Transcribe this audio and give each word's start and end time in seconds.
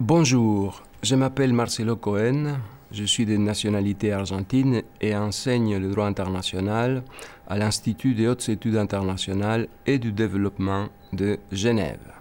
Bonjour, 0.00 0.82
je 1.02 1.14
m'appelle 1.14 1.52
Marcelo 1.52 1.96
Cohen, 1.96 2.58
je 2.92 3.04
suis 3.04 3.26
de 3.26 3.36
nationalité 3.36 4.12
argentine 4.12 4.82
et 5.00 5.16
enseigne 5.16 5.76
le 5.78 5.90
droit 5.90 6.06
international 6.06 7.02
à 7.48 7.58
l'Institut 7.58 8.14
des 8.14 8.28
hautes 8.28 8.48
études 8.48 8.76
internationales 8.76 9.68
et 9.86 9.98
du 9.98 10.12
développement 10.12 10.88
de 11.12 11.38
Genève. 11.50 12.12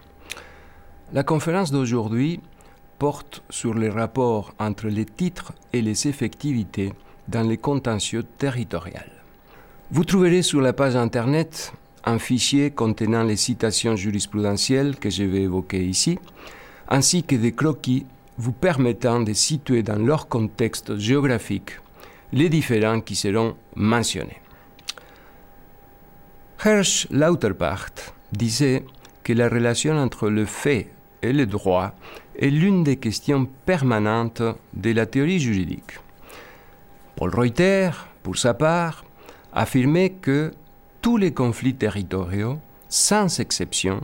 La 1.13 1.23
conférence 1.23 1.71
d'aujourd'hui 1.71 2.39
porte 2.97 3.43
sur 3.49 3.73
les 3.73 3.89
rapports 3.89 4.53
entre 4.59 4.87
les 4.87 5.05
titres 5.05 5.53
et 5.73 5.81
les 5.81 6.07
effectivités 6.07 6.93
dans 7.27 7.47
les 7.47 7.57
contentieux 7.57 8.23
territoriaux. 8.23 8.95
Vous 9.91 10.03
trouverez 10.03 10.41
sur 10.41 10.61
la 10.61 10.73
page 10.73 10.95
Internet 10.95 11.73
un 12.05 12.19
fichier 12.19 12.71
contenant 12.71 13.23
les 13.23 13.35
citations 13.35 13.95
jurisprudentielles 13.95 14.95
que 14.97 15.09
je 15.09 15.23
vais 15.23 15.41
évoquer 15.43 15.85
ici, 15.85 16.17
ainsi 16.89 17.23
que 17.23 17.35
des 17.35 17.53
croquis 17.53 18.05
vous 18.37 18.51
permettant 18.51 19.21
de 19.21 19.33
situer 19.33 19.83
dans 19.83 19.97
leur 19.97 20.27
contexte 20.27 20.97
géographique 20.97 21.79
les 22.33 22.49
différents 22.49 23.01
qui 23.01 23.15
seront 23.15 23.55
mentionnés. 23.75 24.41
Hersch 26.63 27.07
Lauterbach 27.11 28.13
disait 28.31 28.83
que 29.23 29.33
la 29.33 29.49
relation 29.49 29.97
entre 29.97 30.29
le 30.29 30.45
fait 30.45 30.89
et 31.21 31.33
le 31.33 31.45
droit 31.45 31.93
est 32.37 32.49
l'une 32.49 32.83
des 32.83 32.97
questions 32.97 33.47
permanentes 33.65 34.43
de 34.73 34.91
la 34.91 35.05
théorie 35.05 35.39
juridique. 35.39 35.99
Paul 37.15 37.33
Reuter, 37.33 37.91
pour 38.23 38.37
sa 38.37 38.53
part, 38.53 39.05
affirmait 39.53 40.11
que 40.11 40.51
tous 41.01 41.17
les 41.17 41.33
conflits 41.33 41.75
territoriaux, 41.75 42.59
sans 42.89 43.39
exception, 43.39 44.01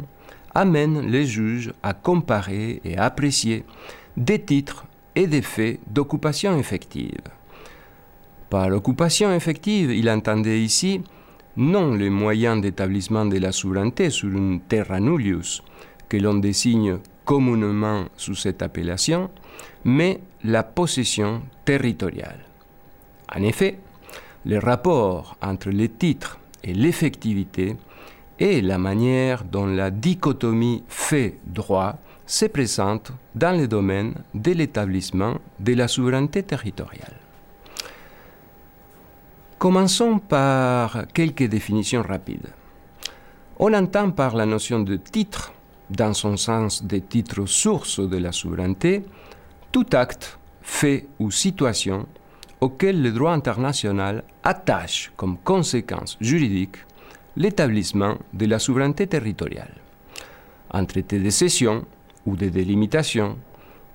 amènent 0.54 1.10
les 1.10 1.26
juges 1.26 1.74
à 1.84 1.94
comparer 1.94 2.82
et 2.84 2.98
apprécier 2.98 3.64
des 4.18 4.42
titres 4.42 4.86
et 5.16 5.28
des 5.28 5.42
faits 5.42 5.80
d'occupation 5.88 6.58
effective. 6.58 7.22
Par 8.50 8.68
occupation 8.68 9.34
effective, 9.34 9.92
il 9.92 10.10
entendait 10.10 10.62
ici 10.62 11.02
non 11.58 11.94
les 11.94 12.10
moyens 12.10 12.62
d'établissement 12.62 13.26
de 13.26 13.38
la 13.38 13.52
souveraineté 13.52 14.10
sur 14.10 14.30
une 14.30 14.62
terra 14.62 15.00
nullius, 15.00 15.64
que 16.10 16.18
l'on 16.18 16.36
désigne 16.36 16.98
communément 17.26 18.06
sous 18.18 18.36
cette 18.36 18.62
appellation, 18.62 19.30
mais 19.84 20.20
la 20.44 20.64
possession 20.64 21.44
territoriale. 21.66 22.46
En 23.34 23.44
effet, 23.44 23.78
le 24.46 24.60
rapport 24.60 25.38
entre 25.42 25.70
les 25.70 25.90
titres 25.90 26.40
et 26.64 26.74
l'effectivité 26.74 27.76
et 28.42 28.60
la 28.60 28.80
manière 28.80 29.44
dont 29.44 29.68
la 29.68 29.92
dichotomie 29.92 30.84
fait-droit 30.88 32.00
se 32.26 32.46
présente 32.46 33.12
dans 33.36 33.56
le 33.56 33.68
domaine 33.68 34.16
de 34.34 34.52
l'établissement 34.52 35.36
de 35.60 35.74
la 35.76 35.88
souveraineté 35.88 36.42
territoriale. 36.42 37.18
Commençons 39.60 40.18
par 40.18 41.06
quelques 41.14 41.44
définitions 41.44 42.02
rapides. 42.02 42.50
On 43.60 43.72
entend 43.76 44.10
par 44.10 44.36
la 44.36 44.48
notion 44.48 44.80
de 44.80 44.96
titre, 44.96 45.54
dans 45.92 46.16
son 46.16 46.36
sens 46.36 46.84
des 46.84 47.02
titres 47.02 47.46
sources 47.46 48.00
de 48.00 48.18
la 48.18 48.32
souveraineté, 48.32 49.06
tout 49.72 49.86
acte, 49.94 50.40
fait 50.64 51.06
ou 51.20 51.30
situation 51.30 52.08
auquel 52.60 53.04
le 53.04 53.12
droit 53.12 53.34
international 53.34 54.24
attache 54.44 55.12
comme 55.16 55.38
conséquence 55.38 56.18
juridique 56.20 56.78
l'établissement 57.36 58.18
de 58.34 58.46
la 58.46 58.60
souveraineté 58.60 59.08
territoriale. 59.08 59.74
Un 60.72 60.86
traité 60.86 61.20
de 61.20 61.30
cession 61.30 61.86
ou 62.26 62.36
de 62.36 62.50
délimitation, 62.50 63.38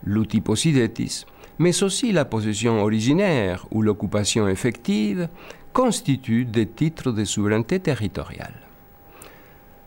l'outil 0.05 0.41
possidetis, 0.41 1.25
mais 1.59 1.83
aussi 1.83 2.13
la 2.13 2.25
possession 2.25 2.83
originaire 2.83 3.67
ou 3.71 3.83
l'occupation 3.83 4.49
effective 4.49 5.29
constituent 5.73 6.45
des 6.45 6.67
titres 6.67 7.13
de 7.13 7.25
souveraineté 7.25 7.81
territoriale. 7.81 8.55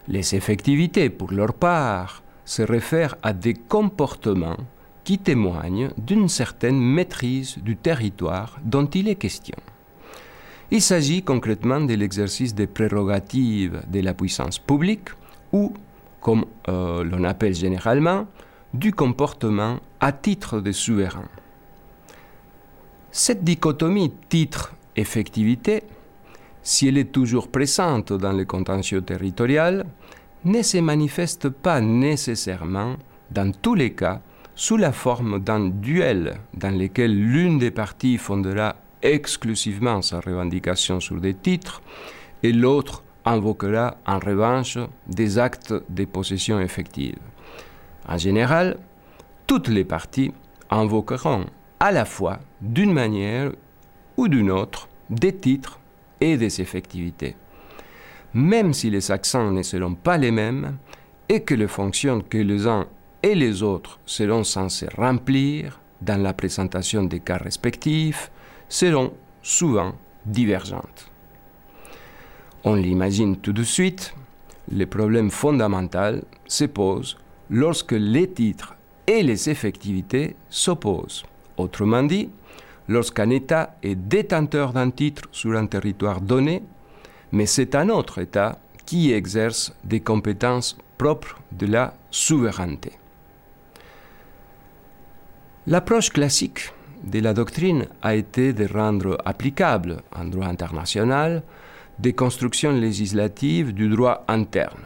Les 0.08 0.36
effectivités, 0.36 1.10
pour 1.10 1.32
leur 1.32 1.54
part, 1.54 2.24
se 2.46 2.64
réfèrent 2.64 3.16
à 3.22 3.34
des 3.34 3.54
comportements 3.54 4.58
qui 5.04 5.20
témoigne 5.20 5.90
d'une 5.98 6.28
certaine 6.28 6.80
maîtrise 6.80 7.58
du 7.60 7.76
territoire 7.76 8.60
dont 8.64 8.86
il 8.86 9.08
est 9.08 9.16
question. 9.16 9.58
Il 10.72 10.84
s'agit 10.84 11.24
concrètement 11.24 11.82
de 11.82 11.96
l'exercice 11.96 12.54
des 12.54 12.68
prérogatives 12.68 13.82
de 13.88 14.02
la 14.02 14.14
puissance 14.14 14.60
publique 14.60 15.10
ou, 15.52 15.74
comme 16.22 16.46
euh, 16.68 17.04
l'on 17.04 17.24
appelle 17.24 17.56
généralement, 17.56 18.28
du 18.72 18.94
comportement 18.94 19.80
à 20.00 20.12
titre 20.12 20.60
de 20.60 20.72
souverain. 20.72 21.28
Cette 23.12 23.44
dichotomie 23.44 24.14
titre-effectivité, 24.30 25.82
si 26.62 26.88
elle 26.88 27.00
est 27.00 27.12
toujours 27.12 27.48
présente 27.48 28.14
dans 28.14 28.34
le 28.34 28.46
contentieux 28.46 29.02
territorial, 29.02 29.88
ne 30.46 30.62
se 30.62 30.78
manifeste 30.78 31.50
pas 31.50 31.82
nécessairement, 31.82 32.96
dans 33.32 33.52
tous 33.52 33.74
les 33.74 33.94
cas, 33.94 34.22
sous 34.54 34.78
la 34.78 34.92
forme 34.92 35.40
d'un 35.40 35.70
duel 35.70 36.38
dans 36.54 36.78
lequel 36.78 37.18
l'une 37.18 37.58
des 37.58 37.72
parties 37.72 38.18
fondera 38.18 38.76
exclusivement 39.02 40.02
sa 40.02 40.20
revendication 40.20 41.00
sur 41.00 41.20
des 41.20 41.34
titres 41.34 41.82
et 42.44 42.52
l'autre 42.52 43.04
invoquera 43.26 43.98
en 44.06 44.20
revanche 44.20 44.78
des 45.08 45.38
actes 45.38 45.74
de 45.90 46.06
possession 46.06 46.60
effective. 46.60 47.18
En 48.08 48.18
général, 48.18 48.78
toutes 49.46 49.68
les 49.68 49.84
parties 49.84 50.34
invoqueront 50.70 51.46
à 51.80 51.92
la 51.92 52.06
fois 52.06 52.40
d'une 52.62 52.94
manière 52.94 53.52
ou 54.18 54.28
d'une 54.28 54.52
autre 54.52 54.90
des 55.10 55.36
titres 55.36 55.80
et 56.22 56.38
des 56.38 56.62
effectivités. 56.62 57.36
Même 58.34 58.74
si 58.74 58.90
les 58.90 59.12
accents 59.12 59.52
ne 59.52 59.64
seront 59.64 59.96
pas 59.96 60.18
les 60.18 60.32
mêmes 60.32 60.78
et 61.28 61.42
que 61.42 61.56
les 61.56 61.68
fonctions 61.68 62.22
que 62.22 62.38
les 62.38 62.68
uns 62.68 62.88
et 63.24 63.36
les 63.36 63.64
autres 63.64 64.00
seront 64.06 64.44
censés 64.44 64.88
remplir 64.96 65.80
dans 66.02 66.22
la 66.22 66.34
présentation 66.34 67.04
des 67.04 67.20
cas 67.20 67.38
respectifs 67.38 68.32
seront 68.70 69.12
souvent 69.42 69.94
divergentes. 70.26 71.12
On 72.64 72.76
l'imagine 72.76 73.38
tout 73.38 73.54
de 73.54 73.64
suite, 73.64 74.14
le 74.72 74.86
problème 74.86 75.32
fondamental 75.32 76.24
se 76.48 76.66
pose 76.66 77.18
lorsque 77.50 77.94
les 77.94 78.30
titres 78.30 78.76
et 79.08 79.24
les 79.24 79.50
effectivités 79.50 80.36
s'opposent. 80.50 81.24
Autrement 81.58 82.04
dit, 82.04 82.30
lorsqu'un 82.88 83.32
État 83.32 83.76
est 83.82 83.96
détenteur 83.96 84.72
d'un 84.72 84.92
titre 84.92 85.24
sur 85.32 85.58
un 85.58 85.66
territoire 85.66 86.22
donné, 86.22 86.64
mais 87.32 87.46
c'est 87.46 87.76
un 87.76 87.90
autre 87.90 88.20
État 88.20 88.60
qui 88.86 89.12
exerce 89.12 89.74
des 89.84 90.02
compétences 90.02 90.78
propres 90.98 91.40
de 91.52 91.66
la 91.66 91.94
souveraineté. 92.12 92.92
L'approche 95.68 96.10
classique 96.10 96.72
de 97.04 97.20
la 97.20 97.34
doctrine 97.34 97.88
a 98.02 98.16
été 98.16 98.54
de 98.54 98.66
rendre 98.66 99.18
applicable 99.26 100.02
en 100.16 100.26
droit 100.26 100.48
international 100.48 101.44
des 102.00 102.14
constructions 102.14 102.72
législatives 102.72 103.74
du 103.74 103.90
droit 103.90 104.24
interne, 104.28 104.84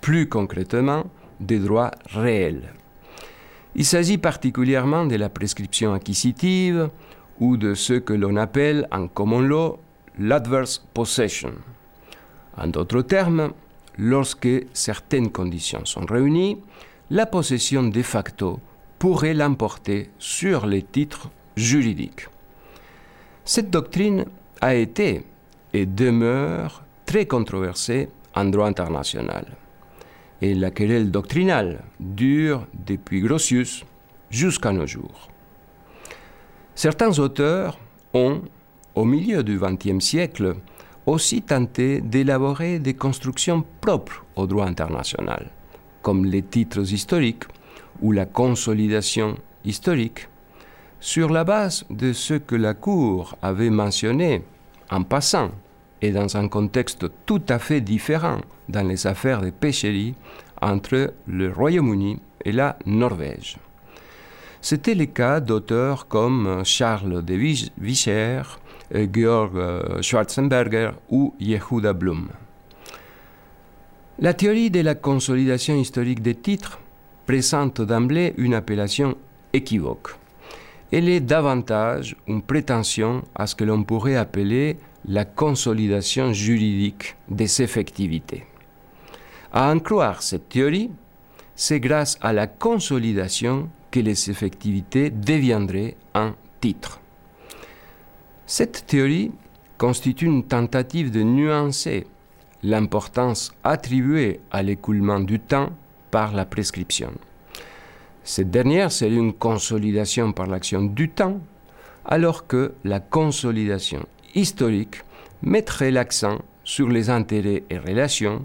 plus 0.00 0.28
concrètement 0.28 1.04
des 1.40 1.58
droits 1.58 1.90
réels. 2.10 2.72
Il 3.74 3.84
s'agit 3.84 4.18
particulièrement 4.18 5.06
de 5.06 5.16
la 5.16 5.30
prescription 5.30 5.94
acquisitive 5.94 6.90
ou 7.40 7.56
de 7.56 7.74
ce 7.74 7.94
que 7.94 8.12
l'on 8.12 8.36
appelle 8.36 8.86
en 8.90 9.08
common 9.08 9.40
law 9.40 9.78
l'adverse 10.18 10.84
possession. 10.92 11.52
En 12.56 12.66
d'autres 12.66 13.02
termes, 13.02 13.52
lorsque 13.96 14.66
certaines 14.74 15.30
conditions 15.30 15.86
sont 15.86 16.04
réunies, 16.04 16.58
la 17.10 17.24
possession 17.24 17.82
de 17.82 18.02
facto 18.02 18.60
pourrait 18.98 19.34
l'emporter 19.34 20.10
sur 20.18 20.66
les 20.66 20.82
titres 20.82 21.30
juridiques. 21.56 22.28
Cette 23.44 23.70
doctrine 23.70 24.24
a 24.60 24.74
été 24.74 25.24
et 25.72 25.86
demeure 25.86 26.84
très 27.06 27.26
controversée 27.26 28.08
en 28.34 28.44
droit 28.44 28.66
international. 28.66 29.46
Et 30.40 30.54
la 30.54 30.70
querelle 30.70 31.10
doctrinale 31.10 31.82
dure 32.00 32.66
depuis 32.86 33.20
Grotius 33.20 33.84
jusqu'à 34.30 34.72
nos 34.72 34.86
jours. 34.86 35.28
Certains 36.74 37.18
auteurs 37.18 37.78
ont, 38.14 38.42
au 38.94 39.04
milieu 39.04 39.42
du 39.42 39.58
XXe 39.58 40.04
siècle, 40.04 40.56
aussi 41.06 41.42
tenté 41.42 42.00
d'élaborer 42.00 42.78
des 42.78 42.94
constructions 42.94 43.64
propres 43.80 44.24
au 44.36 44.46
droit 44.46 44.66
international, 44.66 45.50
comme 46.00 46.24
les 46.24 46.42
titres 46.42 46.92
historiques 46.92 47.44
ou 48.00 48.12
la 48.12 48.26
consolidation 48.26 49.36
historique, 49.64 50.28
sur 51.02 51.30
la 51.30 51.42
base 51.42 51.84
de 51.90 52.12
ce 52.12 52.34
que 52.34 52.54
la 52.54 52.74
Cour 52.74 53.36
avait 53.42 53.70
mentionné 53.70 54.44
en 54.88 55.02
passant 55.02 55.50
et 56.00 56.12
dans 56.12 56.36
un 56.36 56.46
contexte 56.46 57.06
tout 57.26 57.42
à 57.48 57.58
fait 57.58 57.80
différent 57.80 58.38
dans 58.68 58.86
les 58.86 59.08
affaires 59.08 59.40
de 59.40 59.50
pêcherie 59.50 60.14
entre 60.60 61.12
le 61.26 61.50
Royaume-Uni 61.50 62.20
et 62.44 62.52
la 62.52 62.78
Norvège. 62.86 63.58
C'était 64.60 64.94
le 64.94 65.06
cas 65.06 65.40
d'auteurs 65.40 66.06
comme 66.06 66.62
Charles 66.64 67.24
de 67.24 67.34
Vicher, 67.34 68.42
Georg 69.12 70.00
Schwarzenberger 70.02 70.92
ou 71.10 71.34
Yehuda 71.40 71.94
Blum. 71.94 72.28
La 74.20 74.34
théorie 74.34 74.70
de 74.70 74.80
la 74.80 74.94
consolidation 74.94 75.74
historique 75.74 76.22
des 76.22 76.36
titres 76.36 76.78
présente 77.26 77.80
d'emblée 77.80 78.34
une 78.36 78.54
appellation 78.54 79.16
équivoque. 79.52 80.21
Elle 80.92 81.08
est 81.08 81.20
davantage 81.20 82.16
une 82.28 82.42
prétention 82.42 83.22
à 83.34 83.46
ce 83.46 83.54
que 83.54 83.64
l'on 83.64 83.82
pourrait 83.82 84.16
appeler 84.16 84.76
la 85.06 85.24
consolidation 85.24 86.34
juridique 86.34 87.16
des 87.30 87.62
effectivités. 87.62 88.44
À 89.52 89.72
en 89.72 89.78
croire 89.78 90.22
cette 90.22 90.50
théorie, 90.50 90.90
c'est 91.56 91.80
grâce 91.80 92.18
à 92.20 92.34
la 92.34 92.46
consolidation 92.46 93.70
que 93.90 94.00
les 94.00 94.28
effectivités 94.30 95.08
deviendraient 95.08 95.96
un 96.14 96.34
titre. 96.60 97.00
Cette 98.44 98.84
théorie 98.86 99.32
constitue 99.78 100.26
une 100.26 100.44
tentative 100.44 101.10
de 101.10 101.22
nuancer 101.22 102.06
l'importance 102.62 103.52
attribuée 103.64 104.40
à 104.50 104.62
l'écoulement 104.62 105.20
du 105.20 105.40
temps 105.40 105.70
par 106.10 106.34
la 106.34 106.44
prescription. 106.44 107.12
Cette 108.24 108.50
dernière 108.50 108.92
serait 108.92 109.12
une 109.12 109.32
consolidation 109.32 110.32
par 110.32 110.46
l'action 110.46 110.82
du 110.82 111.08
temps, 111.08 111.40
alors 112.04 112.46
que 112.46 112.72
la 112.84 113.00
consolidation 113.00 114.06
historique 114.34 115.02
mettrait 115.42 115.90
l'accent 115.90 116.38
sur 116.64 116.88
les 116.88 117.10
intérêts 117.10 117.64
et 117.68 117.78
relations, 117.78 118.44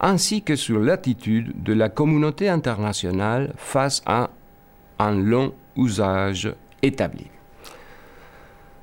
ainsi 0.00 0.42
que 0.42 0.56
sur 0.56 0.78
l'attitude 0.78 1.62
de 1.62 1.72
la 1.72 1.88
communauté 1.88 2.48
internationale 2.48 3.54
face 3.56 4.02
à 4.06 4.30
un 4.98 5.12
long 5.12 5.54
usage 5.76 6.52
établi. 6.82 7.26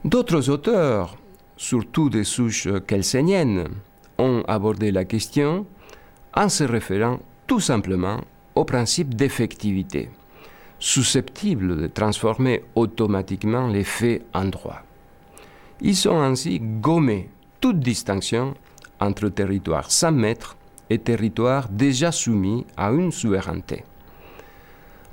D'autres 0.04 0.50
auteurs, 0.50 1.16
surtout 1.58 2.10
des 2.10 2.24
souches 2.24 2.68
kelseniennes, 2.88 3.68
ont 4.18 4.44
abordé 4.48 4.92
la 4.92 5.06
question 5.06 5.66
en 6.34 6.50
se 6.50 6.64
référant 6.64 7.20
tout 7.46 7.60
simplement 7.60 8.22
au 8.56 8.66
principe 8.66 9.14
d'effectivité, 9.14 10.10
susceptible 10.82 11.80
de 11.80 11.88
transformer 11.88 12.64
automatiquement 12.76 13.68
les 13.68 13.84
faits 13.86 14.26
en 14.34 14.46
droit. 14.46 14.82
Ils 15.80 16.10
ont 16.10 16.22
ainsi 16.22 16.60
gommé 16.60 17.30
toute 17.62 17.80
distinction 17.80 18.56
entre 19.00 19.30
territoire 19.30 19.92
sans 19.92 20.12
maître 20.12 20.58
et 20.90 20.98
territoire 20.98 21.70
déjà 21.70 22.12
soumis 22.12 22.66
à 22.76 22.90
une 22.92 23.12
souveraineté. 23.12 23.86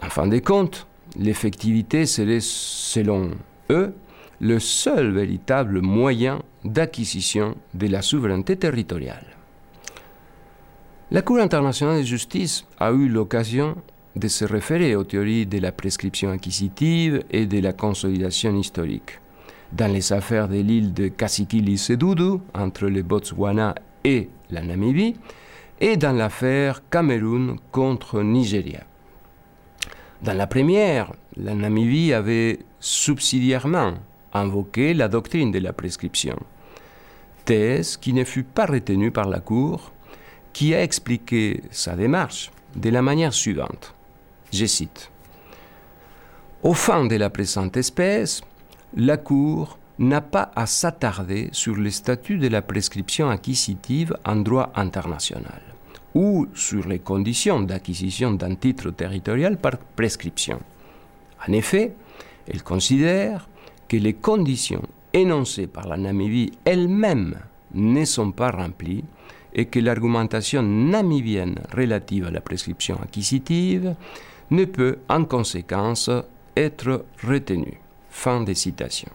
En 0.03 0.09
fin 0.09 0.27
de 0.27 0.39
compte, 0.39 0.87
l'effectivité 1.17 2.07
serait, 2.07 2.41
selon 2.41 3.33
eux, 3.71 3.95
le 4.41 4.59
seul 4.59 5.11
véritable 5.11 5.81
moyen 5.81 6.41
d'acquisition 6.65 7.57
de 7.75 7.89
la 7.89 8.03
souveraineté 8.03 8.57
territoriale. 8.57 9.27
La 11.11 11.23
Cour 11.23 11.39
internationale 11.39 11.99
de 11.99 12.07
justice 12.07 12.67
a 12.79 12.91
eu 12.93 13.09
l'occasion 13.09 13.77
de 14.19 14.29
se 14.29 14.45
référer 14.45 14.97
aux 14.97 15.05
théories 15.05 15.47
de 15.47 15.59
la 15.59 15.73
prescription 15.73 16.31
acquisitive 16.31 17.23
et 17.31 17.47
de 17.47 17.61
la 17.61 17.73
consolidation 17.73 18.57
historique. 18.59 19.21
Dans 19.73 19.93
les 19.93 20.13
affaires 20.13 20.49
de 20.49 20.57
l'île 20.57 20.93
de 20.93 21.09
Kasikili-Sedudu, 21.09 22.41
entre 22.55 22.87
le 22.87 23.03
Botswana 23.03 23.75
et 24.05 24.29
la 24.51 24.63
Namibie, 24.63 25.17
et 25.81 25.97
dans 25.97 26.13
l'affaire 26.13 26.83
Cameroun 26.91 27.57
contre 27.71 28.23
Nigeria. 28.23 28.81
Dans 30.23 30.37
la 30.37 30.47
première, 30.47 31.13
la 31.37 31.55
Namibie 31.55 32.13
avait 32.13 32.59
subsidiairement 32.81 33.95
invoqué 34.33 34.95
la 34.95 35.09
doctrine 35.09 35.53
de 35.53 35.59
la 35.61 35.73
prescription, 35.73 36.39
thèse 37.45 37.97
qui 37.97 38.13
ne 38.13 38.25
fut 38.25 38.43
pas 38.43 38.67
retenue 38.67 39.11
par 39.11 39.29
la 39.29 39.41
Cour, 39.41 39.93
qui 40.53 40.75
a 40.75 40.83
expliqué 40.83 41.63
sa 41.71 41.95
démarche 41.95 42.51
de 42.75 42.91
la 42.91 43.03
manière 43.03 43.33
suivante. 43.33 43.95
Je 44.53 44.67
cite. 44.67 45.11
Au 46.63 46.75
fin 46.75 47.05
de 47.05 47.17
la 47.17 47.31
présente 47.31 47.77
espèce, 47.77 48.41
la 48.97 49.17
Cour 49.17 49.79
n'a 49.99 50.21
pas 50.21 50.51
à 50.55 50.67
s'attarder 50.67 51.49
sur 51.53 51.75
le 51.75 51.91
statut 51.91 52.39
de 52.39 52.49
la 52.49 52.63
prescription 52.63 53.31
acquisitive 53.31 54.17
en 54.25 54.37
droit 54.37 54.73
international 54.75 55.61
ou 56.15 56.49
sur 56.55 56.87
les 56.89 57.01
conditions 57.01 57.61
d'acquisition 57.61 58.33
d'un 58.33 58.55
titre 58.55 58.91
territorial 58.91 59.59
par 59.59 59.77
prescription. 59.79 60.59
En 61.47 61.53
effet, 61.53 61.95
elle 62.47 62.63
considère 62.63 63.49
que 63.89 63.97
les 63.97 64.15
conditions 64.15 64.83
énoncées 65.13 65.67
par 65.67 65.87
la 65.87 65.97
Namibie 65.97 66.53
elle-même 66.65 67.39
ne 67.75 68.05
sont 68.05 68.33
pas 68.33 68.51
remplies 68.51 69.05
et 69.53 69.67
que 69.67 69.81
l'argumentation 69.81 70.63
namibienne 70.63 71.61
relative 71.75 72.27
à 72.27 72.31
la 72.31 72.41
prescription 72.41 72.99
acquisitive 73.03 73.95
ne 74.51 74.65
peut 74.65 74.99
en 75.09 75.25
conséquence 75.25 76.11
être 76.57 77.05
retenue. 77.27 77.81
Fin 78.11 78.43
des 78.43 78.55
citations. 78.55 79.13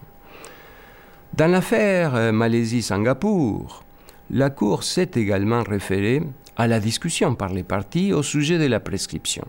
Dans 1.33 1.51
l'affaire 1.51 2.31
Malaisie-Singapour, 2.31 3.83
la 4.29 4.49
Cour 4.49 4.83
s'est 4.83 5.11
également 5.15 5.63
référée 5.63 6.21
à 6.55 6.67
la 6.67 6.79
discussion 6.79 7.35
par 7.35 7.49
les 7.49 7.63
partis 7.63 8.13
au 8.13 8.21
sujet 8.23 8.59
de 8.59 8.65
la 8.67 8.79
prescription, 8.79 9.45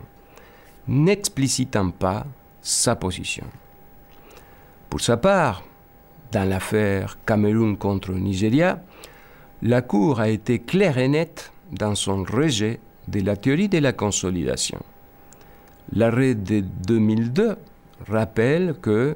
n'explicitant 0.87 1.91
pas 1.91 2.25
sa 2.61 2.95
position. 2.95 3.45
Pour 4.89 5.01
sa 5.01 5.17
part, 5.17 5.63
dans 6.31 6.47
l'affaire 6.49 7.17
Cameroun 7.25 7.77
contre 7.77 8.11
Nigeria, 8.13 8.81
la 9.61 9.81
Cour 9.81 10.19
a 10.19 10.29
été 10.29 10.59
claire 10.59 10.97
et 10.97 11.07
nette 11.07 11.53
dans 11.71 11.95
son 11.95 12.23
rejet 12.23 12.79
de 13.07 13.21
la 13.21 13.35
théorie 13.35 13.69
de 13.69 13.77
la 13.77 13.93
consolidation. 13.93 14.79
L'arrêt 15.93 16.35
de 16.35 16.63
2002 16.87 17.55
rappelle 18.07 18.75
que 18.81 19.15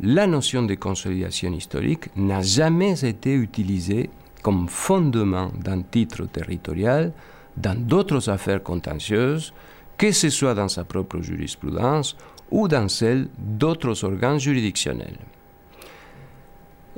la 0.00 0.26
notion 0.26 0.62
de 0.62 0.74
consolidation 0.74 1.52
historique 1.52 2.10
n'a 2.16 2.42
jamais 2.42 3.04
été 3.04 3.34
utilisée 3.34 4.10
comme 4.42 4.68
fondement 4.68 5.50
d'un 5.58 5.82
titre 5.82 6.26
territorial 6.26 7.12
dans 7.56 7.74
d'autres 7.74 8.28
affaires 8.28 8.62
contentieuses, 8.62 9.52
que 9.96 10.12
ce 10.12 10.28
soit 10.28 10.54
dans 10.54 10.68
sa 10.68 10.84
propre 10.84 11.20
jurisprudence 11.20 12.16
ou 12.50 12.68
dans 12.68 12.88
celle 12.88 13.28
d'autres 13.38 14.04
organes 14.04 14.38
juridictionnels. 14.38 15.18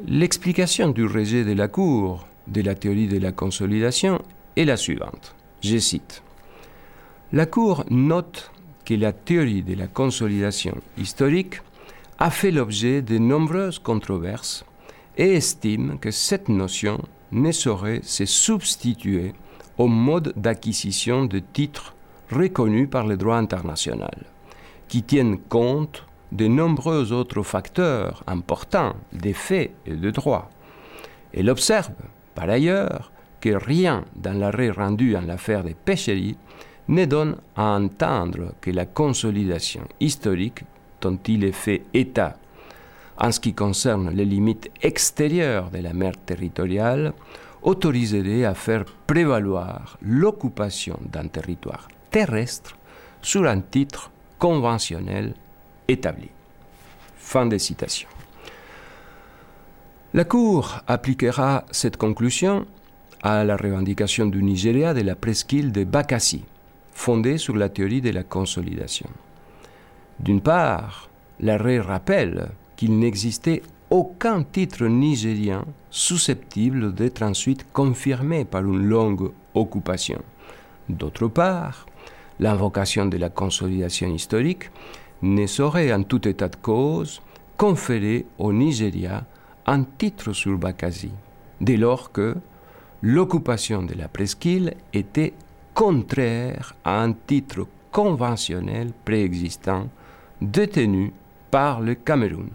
L'explication 0.06 0.90
du 0.90 1.06
rejet 1.06 1.44
de 1.44 1.52
la 1.52 1.68
Cour 1.68 2.26
de 2.46 2.62
la 2.62 2.74
théorie 2.74 3.08
de 3.08 3.18
la 3.18 3.32
consolidation 3.32 4.20
est 4.56 4.64
la 4.64 4.76
suivante. 4.76 5.34
Je 5.62 5.78
cite. 5.78 6.22
La 7.32 7.46
Cour 7.46 7.84
note 7.90 8.50
que 8.88 8.94
la 8.94 9.12
théorie 9.12 9.62
de 9.62 9.74
la 9.74 9.86
consolidation 9.86 10.74
historique 10.96 11.60
a 12.18 12.30
fait 12.30 12.50
l'objet 12.50 13.02
de 13.02 13.18
nombreuses 13.18 13.78
controverses 13.78 14.64
et 15.18 15.34
estime 15.34 15.98
que 15.98 16.10
cette 16.10 16.48
notion 16.48 16.98
ne 17.30 17.52
saurait 17.52 18.00
se 18.02 18.24
substituer 18.24 19.34
au 19.76 19.88
mode 19.88 20.32
d'acquisition 20.36 21.26
de 21.26 21.38
titres 21.38 21.96
reconnus 22.30 22.88
par 22.88 23.06
le 23.06 23.18
droit 23.18 23.36
international 23.36 24.24
qui 24.88 25.02
tiennent 25.02 25.38
compte 25.38 26.06
de 26.32 26.46
nombreux 26.46 27.12
autres 27.12 27.42
facteurs 27.42 28.24
importants 28.26 28.96
des 29.12 29.34
faits 29.34 29.72
et 29.84 29.96
de 29.96 30.10
droit. 30.10 30.48
Elle 31.34 31.50
observe, 31.50 31.90
par 32.34 32.48
ailleurs, 32.48 33.12
que 33.42 33.50
rien 33.50 34.06
dans 34.16 34.32
l'arrêt 34.32 34.70
rendu 34.70 35.14
en 35.14 35.20
l'affaire 35.20 35.62
des 35.62 35.74
pêcheries 35.74 36.38
ne 36.88 37.04
donne 37.04 37.36
à 37.56 37.76
entendre 37.76 38.54
que 38.60 38.70
la 38.70 38.86
consolidation 38.86 39.82
historique 40.00 40.64
dont 41.00 41.18
il 41.26 41.44
est 41.44 41.52
fait 41.52 41.82
état 41.94 42.36
en 43.18 43.32
ce 43.32 43.40
qui 43.40 43.52
concerne 43.52 44.10
les 44.10 44.24
limites 44.24 44.70
extérieures 44.82 45.70
de 45.70 45.78
la 45.78 45.92
mer 45.92 46.12
territoriale 46.24 47.12
autoriserait 47.62 48.44
à 48.44 48.54
faire 48.54 48.84
prévaloir 49.06 49.98
l'occupation 50.02 50.98
d'un 51.12 51.26
territoire 51.26 51.88
terrestre 52.10 52.76
sur 53.20 53.44
un 53.46 53.60
titre 53.60 54.10
conventionnel 54.38 55.34
établi. 55.88 56.28
Fin 57.16 57.46
de 57.46 57.58
citation. 57.58 58.08
La 60.14 60.24
Cour 60.24 60.80
appliquera 60.86 61.64
cette 61.70 61.96
conclusion 61.96 62.66
à 63.22 63.44
la 63.44 63.56
revendication 63.56 64.26
du 64.26 64.42
Nigeria 64.42 64.94
de 64.94 65.02
la 65.02 65.16
presqu'île 65.16 65.72
de 65.72 65.84
Bakassi, 65.84 66.44
fondée 66.98 67.38
sur 67.38 67.56
la 67.56 67.68
théorie 67.68 68.00
de 68.00 68.10
la 68.10 68.24
consolidation. 68.24 69.08
D'une 70.18 70.40
part, 70.40 71.08
l'arrêt 71.38 71.78
rappelle 71.78 72.48
qu'il 72.76 72.98
n'existait 72.98 73.62
aucun 73.88 74.42
titre 74.42 74.84
nigérien 74.86 75.64
susceptible 75.90 76.92
d'être 76.92 77.22
ensuite 77.22 77.66
confirmé 77.72 78.44
par 78.44 78.64
une 78.64 78.82
longue 78.84 79.30
occupation. 79.54 80.20
D'autre 80.88 81.28
part, 81.28 81.86
l'invocation 82.40 83.06
de 83.06 83.16
la 83.16 83.30
consolidation 83.30 84.08
historique 84.12 84.70
ne 85.22 85.46
saurait 85.46 85.92
en 85.92 86.02
tout 86.02 86.26
état 86.26 86.48
de 86.48 86.56
cause 86.56 87.22
conférer 87.56 88.26
au 88.38 88.52
Nigeria 88.52 89.24
un 89.66 89.84
titre 89.84 90.32
sur 90.32 90.58
Bakassi, 90.58 91.12
dès 91.60 91.76
lors 91.76 92.10
que 92.10 92.34
l'occupation 93.02 93.84
de 93.84 93.94
la 93.94 94.08
presqu'île 94.08 94.74
était 94.92 95.34
contraire 95.78 96.74
à 96.82 97.00
un 97.04 97.12
titre 97.12 97.64
conventionnel 97.92 98.90
préexistant 99.04 99.88
détenu 100.40 101.12
par 101.52 101.80
le 101.80 101.94
Cameroun. 101.94 102.50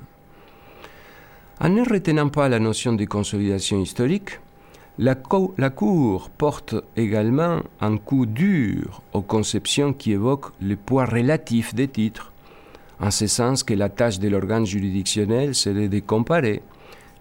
En 1.61 1.69
ne 1.69 1.89
retenant 1.89 2.27
pas 2.27 2.49
la 2.49 2.59
notion 2.59 2.91
de 2.91 3.05
consolidation 3.05 3.79
historique, 3.79 4.41
la, 4.97 5.15
Cour 5.15 6.31
porte 6.31 6.75
également 6.97 7.61
un 7.79 7.95
coup 7.95 8.25
dur 8.25 9.01
aux 9.13 9.21
conceptions 9.21 9.93
qui 9.93 10.11
évoquent 10.11 10.51
le 10.61 10.75
poids 10.75 11.05
relatif 11.05 11.73
des 11.73 11.87
titres, 11.87 12.33
en 12.99 13.09
ce 13.09 13.27
sens 13.27 13.63
que 13.63 13.73
la 13.73 13.87
tâche 13.87 14.19
de 14.19 14.27
l'organe 14.27 14.65
juridictionnel 14.65 15.55
serait 15.55 15.87
de 15.87 15.99
comparer 15.99 16.61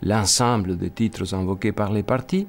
l'ensemble 0.02 0.76
des 0.76 0.90
titres 0.90 1.32
invoqués 1.32 1.70
par 1.70 1.92
les 1.92 2.02
parties 2.02 2.48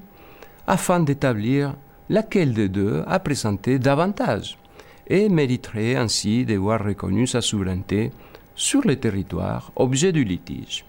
afin 0.66 1.02
d'établir 1.02 1.76
laquelle 2.14 2.54
des 2.54 2.70
deux 2.70 3.04
a 3.08 3.18
présenté 3.18 3.80
davantage 3.80 4.60
et 5.08 5.30
mériterait 5.30 5.96
ainsi 5.96 6.46
de 6.46 6.54
voir 6.56 6.86
reconnue 6.86 7.26
sa 7.26 7.42
souveraineté 7.42 8.12
sur 8.54 8.82
le 8.86 8.96
territoire 8.98 9.72
objet 9.76 10.12
du 10.12 10.24
litige. 10.24 10.86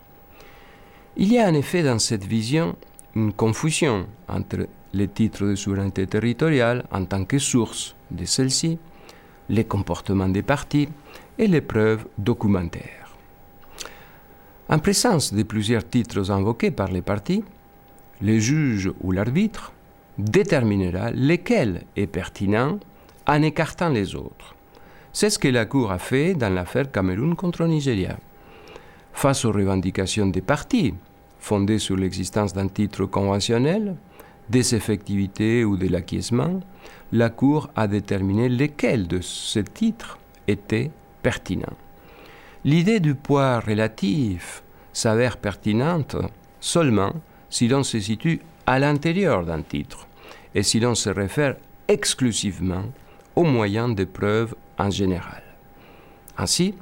Il 1.16 1.32
y 1.32 1.38
a 1.38 1.48
en 1.48 1.54
effet 1.54 1.82
dans 1.82 1.98
cette 1.98 2.26
vision 2.26 2.76
une 3.16 3.32
confusion 3.32 4.06
entre 4.28 4.68
les 4.92 5.08
titres 5.08 5.46
de 5.46 5.54
souveraineté 5.54 6.06
territoriale 6.06 6.84
en 6.92 7.06
tant 7.06 7.24
que 7.24 7.38
source 7.38 7.96
de 8.10 8.26
celle-ci, 8.26 8.78
les 9.48 9.64
comportements 9.64 10.28
des 10.28 10.42
parties 10.42 10.90
et 11.38 11.46
les 11.46 11.62
preuves 11.62 12.04
documentaires. 12.18 13.16
En 14.68 14.78
présence 14.78 15.32
de 15.32 15.42
plusieurs 15.42 15.88
titres 15.88 16.30
invoqués 16.30 16.70
par 16.70 16.88
les 16.88 17.02
parties, 17.02 17.44
le 18.20 18.38
juge 18.38 18.92
ou 19.00 19.10
l'arbitre 19.10 19.72
déterminera 20.18 21.10
lequel 21.10 21.82
est 21.96 22.06
pertinent 22.06 22.78
en 23.26 23.42
écartant 23.42 23.88
les 23.88 24.14
autres. 24.14 24.54
C'est 25.12 25.30
ce 25.30 25.38
que 25.38 25.48
la 25.48 25.64
Cour 25.64 25.92
a 25.92 25.98
fait 25.98 26.34
dans 26.34 26.52
l'affaire 26.52 26.90
Cameroun 26.90 27.36
contre 27.36 27.64
Nigeria. 27.64 28.16
Face 29.12 29.44
aux 29.44 29.52
revendications 29.52 30.26
des 30.26 30.40
partis, 30.40 30.94
fondées 31.38 31.78
sur 31.78 31.96
l'existence 31.96 32.52
d'un 32.52 32.68
titre 32.68 33.06
conventionnel, 33.06 33.96
des 34.48 34.74
effectivités 34.74 35.64
ou 35.64 35.76
de 35.76 35.88
l'acquiescement, 35.88 36.60
la 37.12 37.30
Cour 37.30 37.70
a 37.76 37.86
déterminé 37.86 38.48
lequel 38.48 39.06
de 39.06 39.20
ces 39.20 39.64
titres 39.64 40.18
était 40.48 40.90
pertinent. 41.22 41.76
L'idée 42.64 43.00
du 43.00 43.14
poids 43.14 43.60
relatif 43.60 44.62
s'avère 44.92 45.36
pertinente 45.36 46.16
seulement 46.60 47.12
si 47.50 47.68
l'on 47.68 47.82
se 47.82 48.00
situe 48.00 48.40
à 48.66 48.78
l'intérieur 48.78 49.44
d'un 49.44 49.62
titre 49.62 50.06
et 50.54 50.62
si 50.62 50.80
l'on 50.80 50.94
se 50.94 51.10
réfère 51.10 51.56
exclusivement 51.88 52.84
aux 53.36 53.44
moyens 53.44 53.94
de 53.94 54.04
preuve 54.04 54.54
en 54.78 54.90
général. 54.90 55.42
Ainsi, 56.38 56.74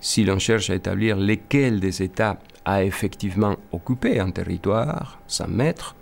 si 0.00 0.24
l'on 0.24 0.38
cherche 0.38 0.70
à 0.70 0.74
établir 0.74 1.16
lesquels 1.16 1.80
des 1.80 2.02
États 2.02 2.38
a 2.64 2.84
effectivement 2.84 3.56
occupé 3.72 4.20
un 4.20 4.30
territoire 4.30 5.18
sans 5.26 5.48
maître, 5.48 5.96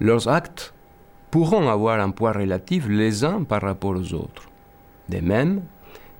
leurs 0.00 0.28
actes 0.28 0.74
pourront 1.30 1.68
avoir 1.68 2.00
un 2.00 2.10
poids 2.10 2.32
relatif 2.32 2.86
les 2.88 3.24
uns 3.24 3.42
par 3.42 3.62
rapport 3.62 3.96
aux 3.96 4.14
autres. 4.14 4.48
De 5.08 5.20
même, 5.20 5.62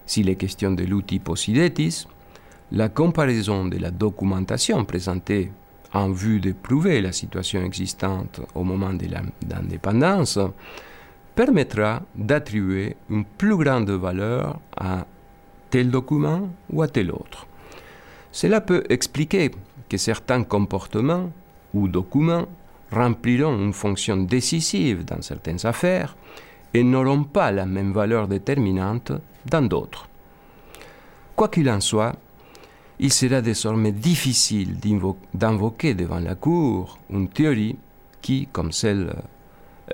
s'il 0.05 0.29
est 0.29 0.37
question 0.37 0.73
de 0.73 0.85
l'outil 0.85 1.19
Posidetis, 1.19 2.07
la 2.73 2.89
comparaison 2.89 3.67
de 3.67 3.79
la 3.79 3.91
documentation 3.91 4.85
présentée 4.85 5.51
en 5.97 6.11
vue 6.11 6.41
de 6.41 6.53
prouver 6.53 7.01
la 7.01 7.13
situation 7.13 7.63
existante 7.65 8.41
au 8.55 8.65
moment 8.65 8.93
de 8.93 9.07
l'indépendance 9.49 10.39
permettra 11.35 12.03
d'attribuer 12.15 12.97
une 13.09 13.25
plus 13.25 13.57
grande 13.57 13.91
valeur 13.91 14.61
à 14.77 15.07
tel 15.71 15.91
document 15.91 16.49
ou 16.71 16.83
à 16.83 16.89
tel 16.89 17.11
autre. 17.11 17.47
Cela 18.31 18.61
peut 18.61 18.85
expliquer 18.91 19.51
que 19.89 19.97
certains 19.97 20.45
comportements 20.45 21.31
ou 21.73 21.89
documents 21.89 22.47
rempliront 22.93 23.59
une 23.59 23.73
fonction 23.73 24.19
décisive 24.19 25.05
dans 25.05 25.23
certaines 25.23 25.65
affaires 25.65 26.15
et 26.75 26.85
n'auront 26.85 27.25
pas 27.25 27.51
la 27.53 27.65
même 27.65 27.93
valeur 27.93 28.29
déterminante 28.29 29.13
dans 29.47 29.63
d'autres. 29.63 30.09
Quoi 31.35 31.49
qu'il 31.49 31.71
en 31.71 31.81
soit, 31.81 32.15
il 32.99 33.13
sera 33.13 33.43
désormais 33.43 33.93
difficile 33.93 34.77
d'invoquer 35.35 35.95
devant 35.95 36.19
la 36.19 36.35
Cour 36.35 36.99
une 37.11 37.29
théorie 37.29 37.77
qui, 38.23 38.49
comme, 38.51 38.73
celle, 38.73 39.15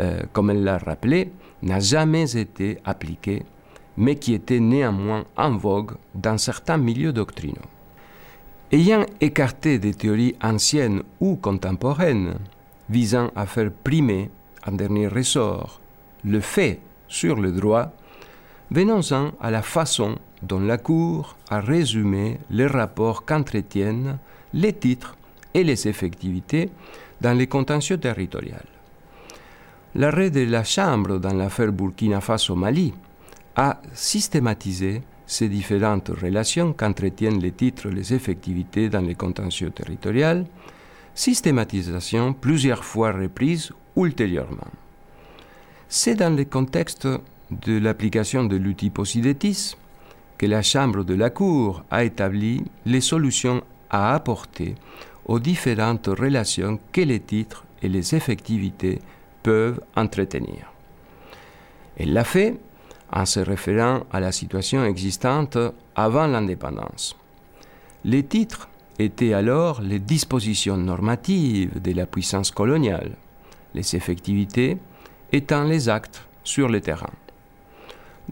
euh, 0.01 0.23
comme 0.33 0.51
elle 0.51 0.63
l'a 0.63 0.79
rappelé, 0.79 1.33
n'a 1.63 1.81
jamais 1.81 2.37
été 2.37 2.79
appliquée, 2.85 3.43
mais 3.97 4.17
qui 4.17 4.35
était 4.35 4.61
néanmoins 4.61 5.25
en 5.37 5.57
vogue 5.57 5.93
dans 6.15 6.39
certains 6.39 6.77
milieux 6.79 7.13
doctrinaux. 7.13 7.71
Ayant 8.71 9.05
écarté 9.21 9.79
des 9.79 9.93
théories 9.93 10.35
anciennes 10.43 11.03
ou 11.21 11.37
contemporaines 11.37 12.35
visant 12.89 13.31
à 13.37 13.47
faire 13.47 13.71
primer, 13.85 14.31
en 14.67 14.73
dernier 14.73 15.09
ressort, 15.09 15.81
le 16.25 16.41
fait 16.41 16.81
sur 17.09 17.37
le 17.37 17.53
droit, 17.53 17.93
venons-en 18.71 19.33
à 19.41 19.51
la 19.51 19.61
façon 19.61 20.17
dont 20.43 20.61
la 20.61 20.79
Cour 20.79 21.37
a 21.49 21.61
résumé 21.61 22.39
les 22.51 22.67
rapports 22.67 23.25
qu'entretiennent 23.25 24.19
les 24.53 24.73
titres 24.73 25.17
et 25.55 25.65
les 25.65 25.89
effectivités 25.89 26.71
dans 27.21 27.37
les 27.37 27.47
contentieux 27.47 27.99
territoriaux. 27.99 28.55
L'arrêt 29.95 30.31
de 30.31 30.45
la 30.45 30.65
Chambre 30.65 31.19
dans 31.19 31.35
l'affaire 31.35 31.73
Burkina 31.73 32.21
Faso-Mali 32.21 32.93
a 33.57 33.81
systématisé 33.93 35.03
ces 35.27 35.49
différentes 35.49 36.09
relations 36.09 36.73
qu'entretiennent 36.73 37.41
les 37.41 37.53
titres 37.53 37.87
et 37.87 37.95
les 37.95 38.13
effectivités 38.13 38.89
dans 38.89 39.01
les 39.01 39.15
contentieux 39.15 39.71
territoriaux, 39.71 40.45
systématisation 41.15 42.33
plusieurs 42.33 42.85
fois 42.85 43.13
reprise 43.13 43.73
ultérieurement. 43.97 44.71
C'est 45.89 46.15
dans 46.15 46.35
le 46.35 46.45
contexte 46.45 47.07
de 47.51 47.79
l'application 47.79 48.45
de 48.45 48.57
l'outil 48.57 48.91
Posidetis 48.91 49.77
la 50.49 50.63
Chambre 50.63 51.05
de 51.05 51.15
la 51.15 51.31
Cour 51.31 51.85
a 51.91 52.05
établi 52.05 52.63
les 52.87 53.01
solutions 53.01 53.63
à 53.91 54.15
apporter 54.15 54.75
aux 55.27 55.39
différentes 55.39 56.09
relations 56.09 56.79
que 56.91 57.01
les 57.01 57.21
titres 57.21 57.65
et 57.83 57.89
les 57.89 58.15
effectivités 58.15 58.99
peuvent 59.43 59.81
entretenir. 59.97 60.73
Elle 61.97 62.13
l'a 62.13 62.25
fait 62.25 62.57
en 63.13 63.27
se 63.27 63.41
référant 63.41 64.05
à 64.11 64.21
la 64.21 64.33
situation 64.33 64.85
existante 64.85 65.59
avant 65.95 66.27
l'indépendance. 66.27 67.17
Les 68.05 68.25
titres 68.25 68.69
étaient 68.99 69.35
alors 69.35 69.81
les 69.81 69.99
dispositions 69.99 70.77
normatives 70.77 71.81
de 71.81 71.93
la 71.93 72.07
puissance 72.07 72.51
coloniale, 72.51 73.13
les 73.75 73.95
effectivités 73.95 74.79
étant 75.31 75.65
les 75.65 75.89
actes 75.89 76.27
sur 76.45 76.69
le 76.69 76.81
terrain. 76.81 77.11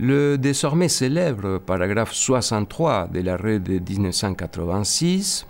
Le 0.02 0.38
désormais 0.38 0.88
célèbre 0.88 1.58
paragraphe 1.58 2.14
63 2.14 3.08
de 3.08 3.20
l'arrêt 3.20 3.58
de 3.58 3.78
1986 3.78 5.46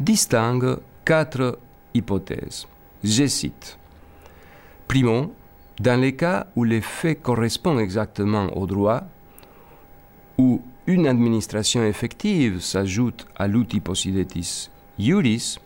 distingue 0.00 0.78
quatre 1.04 1.60
hypothèses. 1.94 2.66
Je 3.04 3.28
cite. 3.28 3.78
Primo, 4.88 5.32
dans 5.78 6.00
les 6.00 6.16
cas 6.16 6.48
où 6.56 6.64
les 6.64 6.80
faits 6.80 7.22
correspondent 7.22 7.78
exactement 7.78 8.46
au 8.56 8.66
droit, 8.66 9.04
où 10.36 10.60
une 10.88 11.06
administration 11.06 11.84
effective 11.84 12.60
s'ajoute 12.60 13.24
à 13.36 13.46
l'outil 13.46 13.78
Posidetis 13.78 14.68
Iuris, 14.98 15.58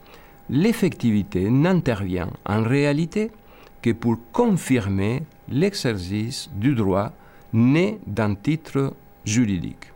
l'effectivité 0.51 1.49
n'intervient 1.49 2.29
en 2.45 2.63
réalité 2.63 3.31
que 3.81 3.93
pour 3.93 4.19
confirmer 4.31 5.23
l'exercice 5.49 6.51
du 6.55 6.75
droit 6.75 7.13
né 7.53 7.99
d'un 8.07 8.35
titre 8.35 8.95
juridique. 9.25 9.93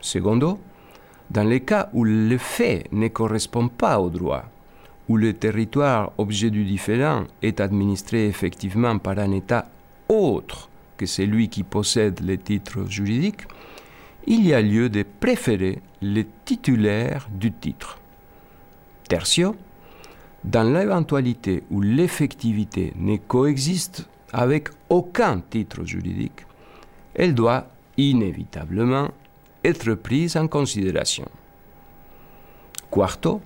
Secondo, 0.00 0.58
dans 1.30 1.44
les 1.44 1.60
cas 1.60 1.88
où 1.92 2.04
le 2.04 2.38
fait 2.38 2.86
ne 2.92 3.08
correspond 3.08 3.68
pas 3.68 4.00
au 4.00 4.10
droit, 4.10 4.44
où 5.08 5.16
le 5.16 5.32
territoire 5.32 6.12
objet 6.18 6.50
du 6.50 6.64
différent 6.64 7.24
est 7.42 7.60
administré 7.60 8.26
effectivement 8.26 8.98
par 8.98 9.18
un 9.18 9.32
État 9.32 9.66
autre 10.08 10.68
que 10.96 11.06
celui 11.06 11.48
qui 11.48 11.62
possède 11.62 12.20
le 12.20 12.38
titre 12.38 12.84
juridique, 12.88 13.42
il 14.26 14.46
y 14.46 14.54
a 14.54 14.62
lieu 14.62 14.88
de 14.88 15.02
préférer 15.02 15.80
le 16.00 16.24
titulaire 16.44 17.28
du 17.32 17.52
titre. 17.52 17.98
Tertio, 19.08 19.56
dans 20.44 20.62
l'éventualité 20.62 21.62
où 21.70 21.80
l'effectivité 21.80 22.92
ne 22.96 23.16
coexiste 23.16 24.08
avec 24.32 24.68
aucun 24.88 25.40
titre 25.40 25.84
juridique, 25.84 26.46
elle 27.14 27.34
doit 27.34 27.66
inévitablement 27.96 29.10
être 29.62 29.94
prise 29.94 30.36
en 30.36 30.48
considération. 30.48 31.28
Quarto, 32.90 33.40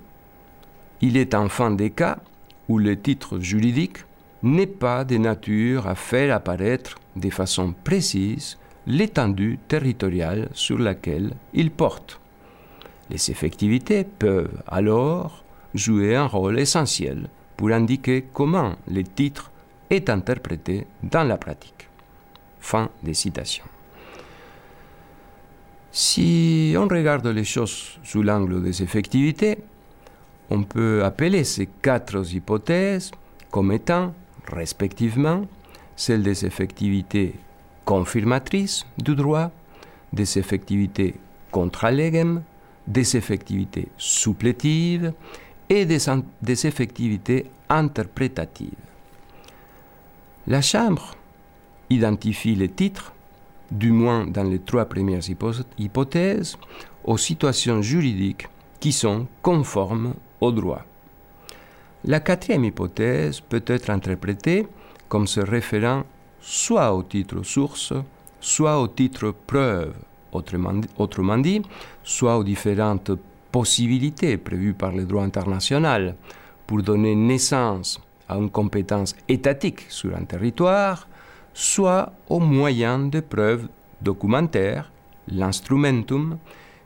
il 1.00 1.16
est 1.16 1.34
enfin 1.34 1.70
des 1.70 1.90
cas 1.90 2.18
où 2.68 2.78
le 2.78 3.00
titre 3.00 3.38
juridique 3.38 3.98
n'est 4.42 4.66
pas 4.66 5.04
de 5.04 5.16
nature 5.16 5.86
à 5.86 5.94
faire 5.94 6.34
apparaître 6.34 6.98
de 7.16 7.30
façon 7.30 7.74
précise 7.84 8.58
l'étendue 8.86 9.58
territoriale 9.68 10.48
sur 10.52 10.78
laquelle 10.78 11.34
il 11.52 11.70
porte. 11.70 12.20
Les 13.10 13.30
effectivités 13.30 14.04
peuvent 14.04 14.62
alors 14.66 15.44
jouer 15.74 16.16
un 16.16 16.26
rôle 16.26 16.58
essentiel 16.58 17.28
pour 17.56 17.70
indiquer 17.70 18.26
comment 18.32 18.74
le 18.90 19.02
titre 19.02 19.50
est 19.90 20.10
interprété 20.10 20.86
dans 21.02 21.24
la 21.24 21.36
pratique. 21.36 21.87
Fin 22.60 22.90
des 23.02 23.14
citations. 23.14 23.64
Si 25.90 26.74
on 26.76 26.86
regarde 26.86 27.26
les 27.26 27.44
choses 27.44 27.98
sous 28.04 28.22
l'angle 28.22 28.62
des 28.62 28.82
effectivités, 28.82 29.58
on 30.50 30.62
peut 30.62 31.02
appeler 31.04 31.44
ces 31.44 31.66
quatre 31.66 32.32
hypothèses 32.32 33.10
comme 33.50 33.72
étant, 33.72 34.14
respectivement, 34.46 35.46
celles 35.96 36.22
des 36.22 36.44
effectivités 36.44 37.34
confirmatrices 37.84 38.86
du 38.98 39.14
droit, 39.14 39.50
des 40.12 40.38
effectivités 40.38 41.14
contralegem, 41.50 42.42
des 42.86 43.16
effectivités 43.16 43.88
supplétives 43.96 45.12
et 45.68 45.84
des, 45.84 45.98
des 46.42 46.66
effectivités 46.66 47.46
interprétatives. 47.68 48.84
La 50.46 50.62
Chambre 50.62 51.14
identifie 51.90 52.54
les 52.54 52.68
titres, 52.68 53.12
du 53.70 53.92
moins 53.92 54.26
dans 54.26 54.44
les 54.44 54.58
trois 54.58 54.86
premières 54.86 55.22
hypothèses, 55.78 56.56
aux 57.04 57.18
situations 57.18 57.82
juridiques 57.82 58.48
qui 58.80 58.92
sont 58.92 59.26
conformes 59.42 60.14
au 60.40 60.52
droit. 60.52 60.84
La 62.04 62.20
quatrième 62.20 62.64
hypothèse 62.64 63.40
peut 63.40 63.64
être 63.66 63.90
interprétée 63.90 64.66
comme 65.08 65.26
se 65.26 65.40
référant 65.40 66.04
soit 66.40 66.94
au 66.94 67.02
titre 67.02 67.42
source, 67.42 67.92
soit 68.40 68.80
au 68.80 68.88
titre 68.88 69.34
preuve, 69.46 69.94
autrement, 70.32 70.80
autrement 70.96 71.38
dit, 71.38 71.62
soit 72.04 72.38
aux 72.38 72.44
différentes 72.44 73.10
possibilités 73.50 74.36
prévues 74.36 74.74
par 74.74 74.92
le 74.92 75.04
droit 75.04 75.24
international 75.24 76.14
pour 76.66 76.82
donner 76.82 77.14
naissance 77.14 78.00
à 78.28 78.36
une 78.36 78.50
compétence 78.50 79.16
étatique 79.28 79.86
sur 79.88 80.14
un 80.14 80.24
territoire, 80.24 81.08
soit 81.54 82.12
aux 82.28 82.40
moyens 82.40 83.10
de 83.10 83.20
preuve 83.20 83.68
documentaire, 84.00 84.90
l'instrumentum, 85.28 86.38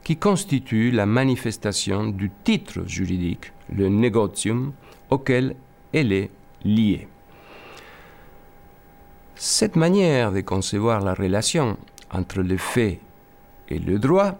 qui 0.02 0.16
constitue 0.16 0.90
la 0.90 1.06
manifestation 1.06 2.08
du 2.08 2.30
titre 2.44 2.82
juridique, 2.86 3.52
le 3.74 3.88
negotium, 3.88 4.72
auquel 5.10 5.54
elle 5.92 6.12
est 6.12 6.30
liée. 6.64 7.06
Cette 9.34 9.76
manière 9.76 10.32
de 10.32 10.40
concevoir 10.40 11.00
la 11.00 11.14
relation 11.14 11.76
entre 12.10 12.40
le 12.42 12.56
fait 12.56 13.00
et 13.68 13.78
le 13.78 13.98
droit, 13.98 14.38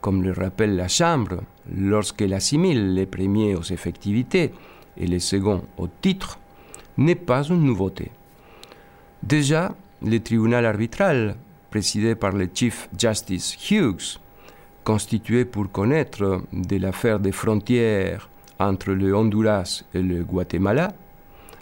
comme 0.00 0.22
le 0.22 0.32
rappelle 0.32 0.76
la 0.76 0.88
Chambre 0.88 1.42
lorsqu'elle 1.74 2.34
assimile 2.34 2.94
les 2.94 3.06
premiers 3.06 3.54
aux 3.54 3.62
effectivités 3.62 4.52
et 4.96 5.06
les 5.06 5.18
seconds 5.18 5.64
au 5.78 5.88
titre, 5.88 6.38
n'est 6.96 7.14
pas 7.14 7.42
une 7.44 7.64
nouveauté. 7.64 8.10
Déjà, 9.26 9.74
le 10.02 10.18
tribunal 10.20 10.66
arbitral, 10.66 11.36
présidé 11.70 12.14
par 12.14 12.32
le 12.32 12.46
Chief 12.52 12.90
Justice 12.98 13.56
Hughes, 13.70 14.20
constitué 14.84 15.46
pour 15.46 15.72
connaître 15.72 16.42
de 16.52 16.76
l'affaire 16.76 17.18
des 17.18 17.32
frontières 17.32 18.28
entre 18.58 18.90
le 18.90 19.16
Honduras 19.16 19.82
et 19.94 20.02
le 20.02 20.24
Guatemala, 20.24 20.92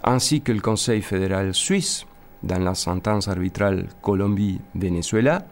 ainsi 0.03 0.41
que 0.41 0.51
le 0.51 0.61
Conseil 0.61 1.03
fédéral 1.03 1.55
suisse 1.55 2.05
dans 2.43 2.59
la 2.59 2.75
sentence 2.75 3.29
arbitrale 3.29 3.87
Colombie-Venezuela, 4.03 5.47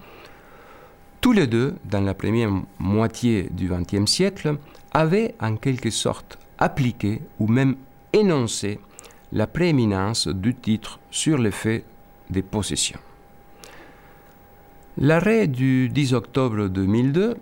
tous 1.20 1.30
les 1.30 1.46
deux, 1.46 1.76
dans 1.84 2.00
la 2.00 2.14
première 2.14 2.50
moitié 2.80 3.48
du 3.52 3.68
XXe 3.68 4.10
siècle, 4.10 4.56
avaient 4.92 5.36
en 5.38 5.54
quelque 5.54 5.90
sorte 5.90 6.40
appliqué 6.58 7.20
ou 7.38 7.46
même 7.46 7.76
énoncé 8.12 8.80
la 9.30 9.46
prééminence 9.46 10.26
du 10.26 10.56
titre 10.56 10.98
sur 11.12 11.38
les 11.38 11.52
faits 11.52 11.84
des 12.30 12.42
possessions. 12.42 13.00
L'arrêt 14.98 15.46
du 15.46 15.88
10 15.88 16.14
octobre 16.14 16.68
2002 16.68 17.36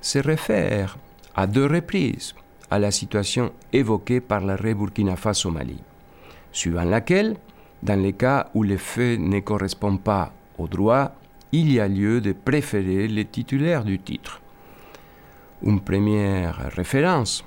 se 0.00 0.18
réfère 0.18 0.98
à 1.34 1.46
deux 1.46 1.66
reprises 1.66 2.34
à 2.70 2.78
la 2.78 2.90
situation 2.90 3.52
évoquée 3.72 4.20
par 4.20 4.40
l'arrêt 4.40 4.74
Burkina 4.74 5.16
Faso-Mali, 5.16 5.78
suivant 6.52 6.84
laquelle, 6.84 7.36
dans 7.82 8.00
les 8.00 8.12
cas 8.12 8.50
où 8.54 8.62
les 8.62 8.78
faits 8.78 9.20
ne 9.20 9.40
correspondent 9.40 10.02
pas 10.02 10.32
au 10.58 10.66
droit, 10.66 11.12
il 11.52 11.72
y 11.72 11.80
a 11.80 11.88
lieu 11.88 12.20
de 12.20 12.32
préférer 12.32 13.08
les 13.08 13.24
titulaires 13.24 13.84
du 13.84 13.98
titre. 13.98 14.40
Une 15.62 15.80
première 15.80 16.70
référence 16.72 17.44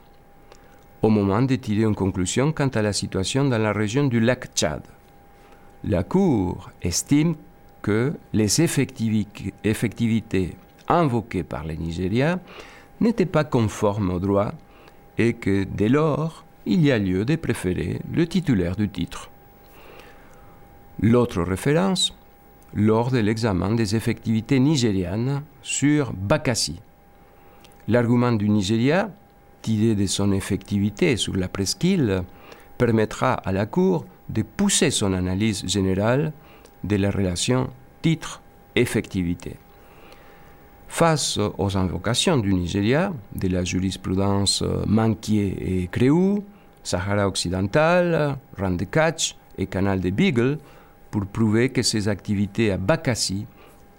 au 1.02 1.10
moment 1.10 1.42
de 1.42 1.56
tirer 1.56 1.84
une 1.84 1.96
conclusion 1.96 2.52
quant 2.52 2.68
à 2.68 2.82
la 2.82 2.94
situation 2.94 3.46
dans 3.46 3.58
la 3.58 3.72
région 3.72 4.06
du 4.06 4.20
lac 4.20 4.50
Tchad. 4.54 4.82
La 5.84 6.04
Cour 6.04 6.72
estime 6.82 7.36
que 7.82 8.14
les 8.34 8.62
effectivités 8.62 10.56
invoquées 10.90 11.44
par 11.44 11.66
le 11.66 11.74
Nigeria 11.76 12.40
n'étaient 13.00 13.26
pas 13.26 13.46
conformes 13.46 14.12
au 14.12 14.20
droit 14.20 14.52
et 15.18 15.34
que 15.34 15.64
dès 15.64 15.88
lors, 15.88 16.44
il 16.66 16.82
y 16.82 16.92
a 16.92 17.00
lieu 17.00 17.24
de 17.24 17.36
préférer 17.38 18.02
le 18.14 18.28
titulaire 18.28 18.76
du 18.76 18.90
titre. 18.90 19.30
L'autre 21.02 21.42
référence, 21.44 22.14
lors 22.74 23.10
de 23.10 23.20
l'examen 23.20 23.74
des 23.74 23.96
effectivités 23.96 24.60
nigérianes 24.60 25.44
sur 25.62 26.12
Bakassi. 26.14 26.80
L'argument 27.88 28.34
du 28.34 28.50
Nigeria 28.50 29.10
tiré 29.62 29.96
de 29.96 30.06
son 30.06 30.32
effectivité 30.34 31.16
sur 31.16 31.36
la 31.36 31.48
presqu'île 31.48 32.24
permettra 32.78 33.34
à 33.34 33.52
la 33.52 33.66
Cour 33.66 34.06
de 34.30 34.44
pousser 34.44 34.92
son 34.92 35.14
analyse 35.14 35.66
générale 35.68 36.34
de 36.84 36.96
la 36.96 37.12
relation 37.12 37.70
titre-effectivité. 38.02 39.58
Face 40.88 41.38
aux 41.58 41.78
invocations 41.78 42.38
du 42.38 42.54
Nigeria, 42.54 43.14
de 43.36 43.48
la 43.48 43.64
jurisprudence 43.64 44.64
Manquier 44.88 45.82
et 45.84 45.88
Créou, 45.88 46.44
Sahara 46.84 47.28
occidental, 47.28 48.38
Randekach 48.58 49.36
et 49.58 49.68
Canal 49.68 50.00
de 50.00 50.10
Beagle, 50.10 50.58
pour 51.12 51.26
prouver 51.26 51.70
que 51.70 51.84
ces 51.84 52.08
activités 52.08 52.72
à 52.72 52.78
Bakassi 52.78 53.46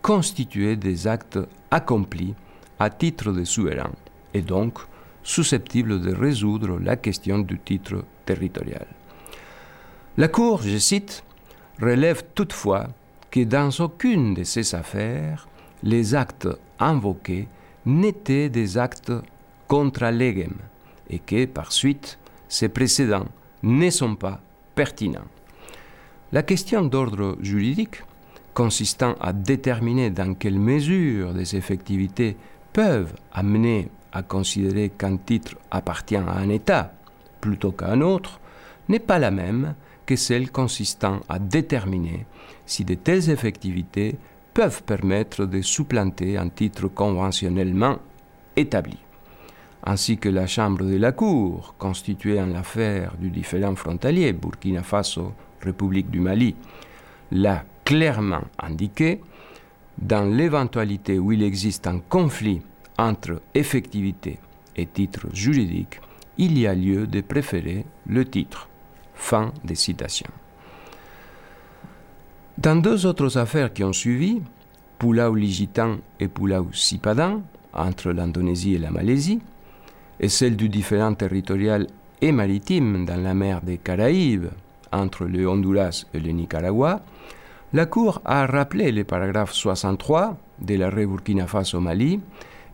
constituaient 0.03 0.77
des 0.77 1.07
actes 1.07 1.38
accomplis 1.71 2.35
à 2.79 2.90
titre 2.90 3.33
de 3.33 3.45
souverain 3.45 3.93
et 4.35 4.43
donc 4.43 4.79
susceptible 5.23 6.01
de 6.01 6.12
résoudre 6.12 6.79
la 6.81 6.97
question 6.97 7.38
du 7.40 7.59
titre 7.59 8.05
territorial. 8.25 8.87
La 10.16 10.27
Cour, 10.27 10.62
je 10.62 10.77
cite, 10.77 11.23
relève 11.81 12.25
toutefois 12.35 12.88
que 13.31 13.44
dans 13.44 13.70
aucune 13.79 14.35
de 14.35 14.42
ces 14.42 14.75
affaires, 14.75 15.46
les 15.85 16.16
actes 16.16 16.49
invoqués 16.81 17.46
n'étaient 17.87 18.49
des 18.49 18.77
actes 18.77 19.12
contra 19.68 20.11
legem 20.11 20.55
et 21.09 21.20
que, 21.20 21.46
par 21.46 21.70
suite, 21.70 22.18
ces 22.49 22.68
précédents 22.68 23.29
ne 23.62 23.88
sont 23.88 24.16
pas 24.16 24.40
pertinents. 24.75 25.29
La 26.33 26.42
question 26.42 26.83
d'ordre 26.83 27.38
juridique, 27.40 28.03
consistant 28.53 29.14
à 29.20 29.33
déterminer 29.33 30.11
dans 30.11 30.35
quelle 30.35 30.59
mesure 30.59 31.33
des 31.35 31.55
effectivités 31.55 32.37
peuvent 32.73 33.14
amener 33.33 33.88
à 34.12 34.23
considérer 34.23 34.90
qu'un 34.90 35.16
titre 35.16 35.57
appartient 35.70 36.16
à 36.16 36.33
un 36.33 36.49
État 36.49 36.92
plutôt 37.40 37.70
qu'à 37.70 37.92
un 37.92 38.01
autre 38.01 38.40
n'est 38.88 38.99
pas 38.99 39.20
la 39.20 39.31
même 39.31 39.75
que 40.11 40.16
celle 40.16 40.51
consistant 40.51 41.20
à 41.29 41.38
déterminer 41.38 42.27
si 42.66 42.85
de 42.85 42.94
telles 42.94 43.31
effectivités 43.31 44.16
peuvent 44.53 44.83
permettre 44.83 45.46
de 45.46 45.62
supplanter 45.62 46.37
un 46.37 46.49
titre 46.49 46.88
conventionnellement 46.88 47.99
établi. 48.57 48.99
Ainsi 49.85 50.18
que 50.18 50.29
la 50.29 50.49
Chambre 50.49 50.85
de 50.85 50.96
la 50.96 51.12
Cour, 51.12 51.77
constituée 51.79 52.40
en 52.40 52.46
l'affaire 52.46 53.14
du 53.20 53.31
différent 53.31 53.77
frontalier 53.77 54.33
Burkina 54.33 54.83
Faso, 54.83 55.33
République 55.61 56.11
du 56.11 56.18
Mali, 56.18 56.57
l'a 57.31 57.64
clairement 57.85 58.42
indiqué, 58.59 59.20
dans 59.96 60.25
l'éventualité 60.25 61.20
où 61.20 61.31
il 61.31 61.44
existe 61.44 61.87
un 61.87 62.01
conflit 62.01 62.62
entre 62.99 63.42
effectivité 63.55 64.40
et 64.75 64.87
titre 64.87 65.29
juridique, 65.33 66.01
il 66.37 66.59
y 66.59 66.66
a 66.66 66.75
lieu 66.75 67.07
de 67.07 67.20
préférer 67.20 67.85
le 68.09 68.25
titre. 68.25 68.70
Fin 69.21 69.53
des 69.63 69.75
citations. 69.77 70.31
Dans 72.59 72.75
deux 72.77 73.07
autres 73.07 73.39
affaires 73.39 73.73
qui 73.73 73.85
ont 73.85 73.93
suivi, 73.93 74.43
Pulau 74.99 75.35
Ligitan 75.35 75.99
et 76.19 76.27
Pulau 76.27 76.69
Sipadan, 76.73 77.43
entre 77.73 78.11
l'Indonésie 78.11 78.75
et 78.75 78.79
la 78.79 78.91
Malaisie, 78.91 79.41
et 80.19 80.29
celle 80.29 80.57
du 80.57 80.69
différent 80.69 81.15
territorial 81.15 81.87
et 82.21 82.33
maritime 82.33 83.05
dans 83.05 83.23
la 83.23 83.35
mer 83.35 83.61
des 83.61 83.79
Caraïbes, 83.79 84.49
entre 84.91 85.27
le 85.27 85.49
Honduras 85.49 86.05
et 86.13 86.19
le 86.19 86.33
Nicaragua, 86.33 87.01
la 87.73 87.87
Cour 87.87 88.21
a 88.25 88.47
rappelé 88.47 88.91
le 88.91 89.05
paragraphe 89.05 89.53
63 89.53 90.37
de 90.61 90.75
l'arrêt 90.75 91.07
Burkina 91.07 91.47
Faso-Mali 91.47 92.21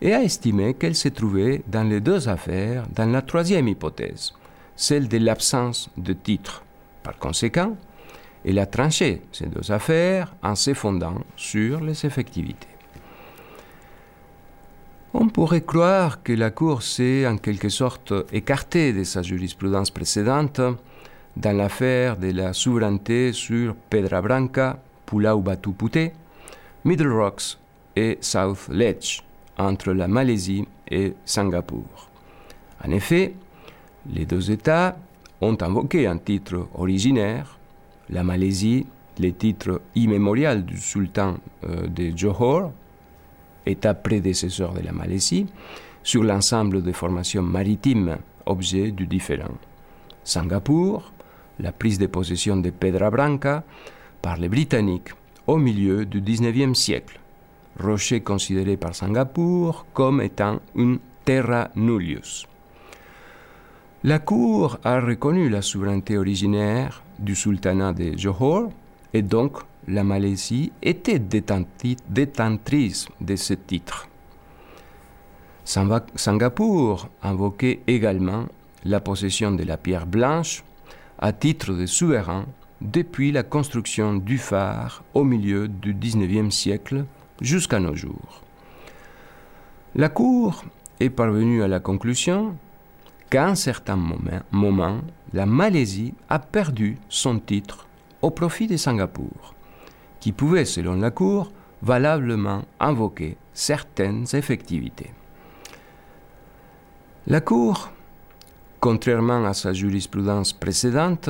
et 0.01 0.13
a 0.13 0.23
estimé 0.23 0.73
qu'elle 0.73 0.95
se 0.95 1.09
trouvait 1.09 1.61
dans 1.67 1.87
les 1.87 1.99
deux 2.01 2.29
affaires 2.29 2.85
dans 2.95 3.11
la 3.11 3.21
troisième 3.21 3.67
hypothèse, 3.67 4.33
celle 4.77 5.09
de 5.09 5.17
l'absence 5.17 5.89
de 5.97 6.13
titre. 6.13 6.63
Par 7.03 7.17
conséquent, 7.17 7.75
elle 8.45 8.59
a 8.59 8.65
tranché 8.65 9.21
ces 9.33 9.47
deux 9.47 9.71
affaires 9.71 10.33
en 10.41 10.55
se 10.55 10.73
fondant 10.73 11.15
sur 11.35 11.81
les 11.81 12.05
effectivités. 12.05 12.67
On 15.13 15.27
pourrait 15.29 15.61
croire 15.61 16.21
que 16.21 16.33
la 16.33 16.51
Cour 16.51 16.83
s'est 16.83 17.25
en 17.27 17.37
quelque 17.37 17.69
sorte 17.69 18.13
écartée 18.31 18.93
de 18.93 19.03
sa 19.03 19.23
jurisprudence 19.23 19.89
précédente 19.89 20.61
dans 21.35 21.57
l'affaire 21.57 22.17
de 22.17 22.31
la 22.31 22.53
souveraineté 22.53 23.33
sur 23.33 23.75
Pedra 23.89 24.21
Branca, 24.21 24.79
Pulau 25.05 25.39
Batu 25.39 25.71
Middle 26.83 27.11
Rocks 27.11 27.57
et 27.95 28.17
South 28.21 28.67
Ledge, 28.69 29.21
entre 29.57 29.91
la 29.91 30.07
Malaisie 30.07 30.67
et 30.89 31.13
Singapour. 31.25 32.09
En 32.85 32.91
effet, 32.91 33.33
les 34.13 34.25
deux 34.25 34.51
États 34.51 34.97
ont 35.41 35.57
invoqué 35.61 36.07
un 36.07 36.17
titre 36.17 36.67
originaire, 36.75 37.57
la 38.09 38.23
Malaisie, 38.23 38.85
le 39.19 39.31
titre 39.31 39.81
immémorial 39.95 40.65
du 40.65 40.77
sultan 40.77 41.37
euh, 41.63 41.87
de 41.87 42.15
Johor, 42.15 42.71
État 43.65 43.93
prédécesseur 43.93 44.73
de 44.73 44.81
la 44.81 44.91
Malaisie, 44.91 45.47
sur 46.03 46.23
l'ensemble 46.23 46.81
des 46.83 46.93
formations 46.93 47.41
maritimes, 47.41 48.17
objet 48.45 48.91
du 48.91 49.07
différent. 49.07 49.57
Singapour, 50.23 51.11
la 51.59 51.71
prise 51.71 51.99
de 51.99 52.07
possession 52.07 52.57
de 52.57 52.69
Pedra 52.69 53.09
Branca 53.09 53.63
par 54.21 54.37
les 54.37 54.49
Britanniques 54.49 55.09
au 55.47 55.57
milieu 55.57 56.05
du 56.05 56.21
XIXe 56.21 56.77
siècle, 56.77 57.19
rocher 57.79 58.21
considéré 58.21 58.77
par 58.77 58.95
Singapour 58.95 59.85
comme 59.93 60.21
étant 60.21 60.59
une 60.75 60.99
terra 61.25 61.69
nullius. 61.75 62.47
La 64.03 64.19
Cour 64.19 64.77
a 64.83 64.99
reconnu 64.99 65.49
la 65.49 65.63
souveraineté 65.63 66.19
originaire 66.19 67.01
du 67.17 67.33
sultanat 67.33 67.93
de 67.93 68.15
Johor 68.15 68.69
et 69.11 69.23
donc 69.23 69.57
la 69.87 70.03
Malaisie 70.03 70.71
était 70.83 71.17
détentrice 71.17 73.07
de 73.19 73.35
ce 73.35 73.55
titre. 73.55 74.07
Singapour 75.65 77.09
invoquait 77.23 77.79
également 77.87 78.45
la 78.85 78.99
possession 78.99 79.51
de 79.51 79.63
la 79.63 79.77
pierre 79.77 80.05
blanche 80.05 80.63
à 81.17 81.33
titre 81.33 81.73
de 81.73 81.87
souverain 81.87 82.45
depuis 82.81 83.31
la 83.31 83.41
construction 83.41 84.13
du 84.13 84.37
phare 84.37 85.03
au 85.15 85.23
milieu 85.23 85.67
du 85.67 85.95
XIXe 85.95 86.53
siècle 86.53 87.05
jusqu'à 87.41 87.79
nos 87.79 87.95
jours. 87.95 88.43
La 89.95 90.09
Cour 90.09 90.63
est 90.99 91.09
parvenue 91.09 91.63
à 91.63 91.67
la 91.67 91.79
conclusion 91.79 92.55
qu'à 93.29 93.47
un 93.47 93.55
certain 93.55 93.97
moment, 94.51 95.01
la 95.33 95.45
Malaisie 95.45 96.13
a 96.29 96.39
perdu 96.39 96.97
son 97.09 97.39
titre 97.39 97.87
au 98.21 98.31
profit 98.31 98.67
de 98.67 98.77
Singapour 98.77 99.53
qui 100.19 100.31
pouvait, 100.31 100.65
selon 100.65 100.95
la 100.95 101.11
Cour, 101.11 101.51
valablement 101.81 102.63
invoquer 102.79 103.37
certaines 103.53 104.25
effectivités. 104.33 105.11
La 107.27 107.41
Cour, 107.41 107.91
contrairement 108.79 109.45
à 109.45 109.53
sa 109.53 109.73
jurisprudence 109.73 110.53
précédente, 110.53 111.29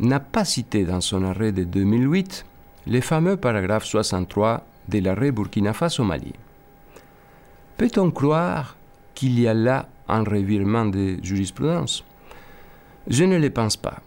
n'a 0.00 0.20
pas 0.20 0.44
cité 0.44 0.84
dans 0.84 1.00
son 1.00 1.24
arrêt 1.24 1.52
de 1.52 1.64
2008 1.64 2.44
les 2.86 3.00
fameux 3.00 3.36
paragraphes 3.36 3.86
63 3.86 4.64
de 4.88 4.98
l'arrêt 4.98 5.30
Burkina 5.30 5.72
Faso-Mali. 5.72 6.34
Peut-on 7.76 8.10
croire 8.10 8.76
qu'il 9.14 9.38
y 9.40 9.48
a 9.48 9.54
là 9.54 9.88
un 10.08 10.24
revirement 10.24 10.86
de 10.86 11.16
jurisprudence 11.22 12.04
Je 13.06 13.24
ne 13.24 13.38
le 13.38 13.50
pense 13.50 13.76
pas. 13.76 14.00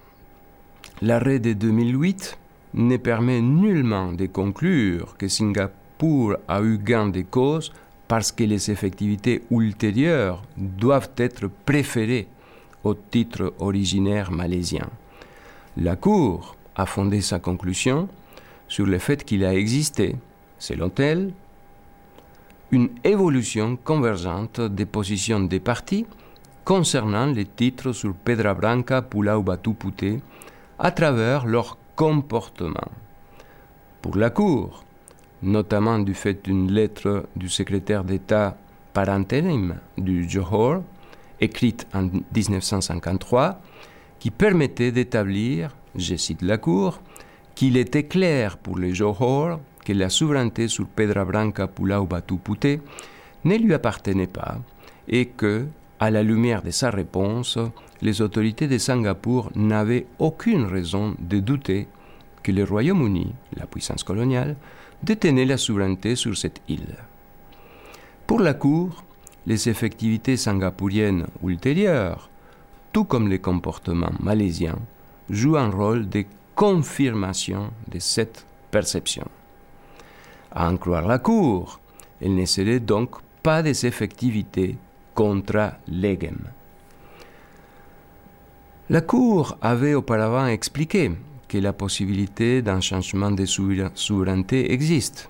L'arrêt 1.01 1.39
de 1.39 1.53
2008 1.53 2.37
ne 2.73 2.97
permet 2.97 3.41
nullement 3.41 4.11
de 4.13 4.25
conclure 4.25 5.15
que 5.17 5.27
Singapour 5.27 6.35
a 6.47 6.61
eu 6.61 6.77
gain 6.77 7.07
de 7.07 7.21
cause 7.21 7.71
parce 8.07 8.31
que 8.31 8.43
les 8.43 8.71
effectivités 8.71 9.43
ultérieures 9.51 10.41
doivent 10.55 11.11
être 11.17 11.49
préférées 11.65 12.27
au 12.83 12.93
titre 12.93 13.53
originaire 13.59 14.31
malaisien. 14.31 14.89
La 15.75 15.95
Cour 15.95 16.55
a 16.75 16.85
fondé 16.85 17.21
sa 17.21 17.39
conclusion 17.39 18.07
sur 18.67 18.85
le 18.85 18.97
fait 18.99 19.23
qu'il 19.23 19.43
a 19.45 19.53
existé, 19.53 20.15
selon 20.59 20.91
elle, 20.97 21.31
une 22.71 22.89
évolution 23.03 23.77
convergente 23.77 24.59
des 24.59 24.85
positions 24.85 25.39
des 25.39 25.59
partis 25.59 26.05
concernant 26.65 27.27
les 27.27 27.45
titres 27.45 27.93
sur 27.93 28.13
Pedra 28.13 28.53
Branca, 28.53 29.01
Pulau 29.01 29.41
Batu 29.41 29.73
Putih 29.73 30.19
à 30.77 30.91
travers 30.91 31.45
leur 31.45 31.77
comportement. 31.95 32.91
Pour 34.01 34.17
la 34.17 34.29
Cour, 34.29 34.83
notamment 35.41 35.99
du 35.99 36.13
fait 36.13 36.43
d'une 36.43 36.71
lettre 36.71 37.25
du 37.35 37.47
secrétaire 37.49 38.03
d'État 38.03 38.57
par 38.93 39.09
intérim 39.09 39.75
du 39.97 40.29
Johor, 40.29 40.83
écrite 41.39 41.87
en 41.93 42.03
1953, 42.03 43.61
qui 44.19 44.31
permettait 44.31 44.91
d'établir, 44.91 45.75
je 45.95 46.15
cite 46.15 46.41
la 46.41 46.57
Cour, 46.57 46.99
qu'il 47.55 47.77
était 47.77 48.03
clair 48.03 48.57
pour 48.57 48.77
le 48.77 48.93
Johor 48.93 49.59
que 49.87 49.93
la 49.93 50.09
souveraineté 50.09 50.67
sur 50.67 50.85
Pedra 50.85 51.23
Branca 51.23 51.65
Pulau 51.65 52.05
Batu 52.05 52.35
Putih 52.35 52.81
ne 53.45 53.55
lui 53.55 53.73
appartenait 53.73 54.27
pas 54.27 54.57
et 55.07 55.27
que, 55.27 55.65
à 55.97 56.11
la 56.11 56.23
lumière 56.23 56.61
de 56.61 56.71
sa 56.71 56.89
réponse, 56.89 57.57
les 58.01 58.21
autorités 58.21 58.67
de 58.67 58.77
Singapour 58.77 59.49
n'avaient 59.55 60.05
aucune 60.19 60.65
raison 60.65 61.15
de 61.19 61.39
douter 61.39 61.87
que 62.43 62.51
le 62.51 62.65
Royaume-Uni, 62.65 63.33
la 63.55 63.65
puissance 63.65 64.03
coloniale, 64.03 64.57
détenait 65.03 65.45
la 65.45 65.55
souveraineté 65.55 66.17
sur 66.17 66.35
cette 66.35 66.61
île. 66.67 66.97
Pour 68.25 68.41
la 68.41 68.55
Cour, 68.55 69.05
les 69.45 69.69
effectivités 69.69 70.35
singapouriennes 70.35 71.27
ultérieures, 71.41 72.29
tout 72.91 73.05
comme 73.05 73.29
les 73.29 73.39
comportements 73.39 74.11
malaisiens, 74.19 74.79
jouent 75.29 75.55
un 75.55 75.69
rôle 75.69 76.09
de 76.09 76.25
confirmation 76.55 77.71
de 77.87 77.99
cette 77.99 78.45
perception. 78.69 79.29
À 80.59 80.71
en 80.71 80.77
croire 80.77 81.07
la 81.07 81.19
Cour, 81.19 81.79
il 82.19 82.33
ne 82.33 82.43
serait 82.45 82.79
donc 82.79 83.17
pas 83.43 83.61
des 83.61 83.85
effectivités 83.85 84.75
contra 85.13 85.73
legem. 85.87 86.39
La 88.89 89.01
Cour 89.01 89.55
avait 89.61 89.93
auparavant 89.93 90.47
expliqué 90.47 91.11
que 91.47 91.59
la 91.59 91.73
possibilité 91.73 92.63
d'un 92.63 92.81
changement 92.81 93.29
de 93.29 93.45
souveraineté 93.45 94.71
existe 94.73 95.29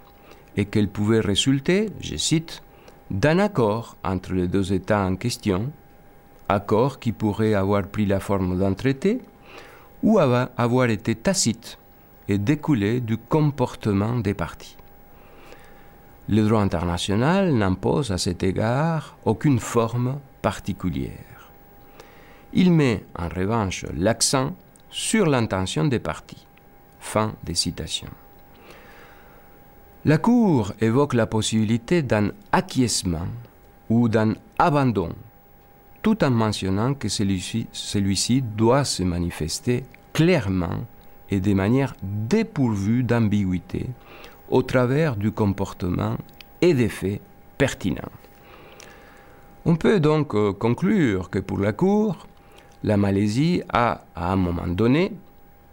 et 0.56 0.64
qu'elle 0.64 0.88
pouvait 0.88 1.20
résulter, 1.20 1.90
je 2.00 2.16
cite, 2.16 2.64
d'un 3.12 3.40
accord 3.40 3.98
entre 4.06 4.32
les 4.32 4.48
deux 4.48 4.72
États 4.72 5.06
en 5.06 5.18
question, 5.18 5.74
accord 6.48 7.00
qui 7.00 7.12
pourrait 7.12 7.54
avoir 7.54 7.86
pris 7.86 8.06
la 8.06 8.22
forme 8.22 8.58
d'un 8.58 8.76
traité 8.76 9.20
ou 10.04 10.20
avoir 10.20 10.90
été 10.90 11.16
tacite 11.16 11.78
et 12.30 12.38
découlé 12.38 13.02
du 13.02 13.18
comportement 13.18 14.20
des 14.20 14.34
parties. 14.34 14.77
Le 16.30 16.46
droit 16.46 16.62
international 16.62 17.54
n'impose 17.54 18.12
à 18.12 18.18
cet 18.18 18.44
égard 18.44 19.18
aucune 19.24 19.60
forme 19.60 20.20
particulière. 20.42 21.52
Il 22.52 22.74
met 22.74 23.06
en 23.18 23.30
revanche 23.30 23.86
l'accent 23.96 24.54
sur 24.90 25.26
l'intention 25.26 25.86
des 25.86 26.00
parties. 26.00 26.46
Fin 27.00 27.34
des 27.44 27.56
citations. 27.56 28.12
La 30.04 30.18
Cour 30.18 30.74
évoque 30.82 31.14
la 31.14 31.28
possibilité 31.28 32.02
d'un 32.02 32.32
acquiescement 32.52 33.28
ou 33.90 34.10
d'un 34.10 34.34
abandon, 34.60 35.14
tout 36.02 36.24
en 36.26 36.32
mentionnant 36.32 36.94
que 36.94 37.08
celui-ci 37.08 37.68
celui 37.72 38.42
doit 38.42 38.84
se 38.84 39.04
manifester 39.04 39.86
clairement 40.12 40.86
et 41.30 41.40
de 41.40 41.54
manière 41.54 41.96
dépourvue 42.02 43.04
d'ambiguïté 43.04 43.88
au 44.50 44.62
travers 44.62 45.16
du 45.16 45.32
comportement 45.32 46.18
et 46.62 46.74
des 46.74 46.90
faits 46.90 47.22
pertinents. 47.58 48.12
On 49.66 49.76
peut 49.76 50.00
donc 50.00 50.34
euh, 50.34 50.54
conclure 50.54 51.30
que 51.30 51.40
pour 51.40 51.60
la 51.60 51.74
Cour, 51.74 52.28
la 52.84 52.96
Malaisie 52.96 53.64
a, 53.70 54.06
à 54.16 54.32
un 54.32 54.36
moment 54.36 54.68
donné, 54.68 55.12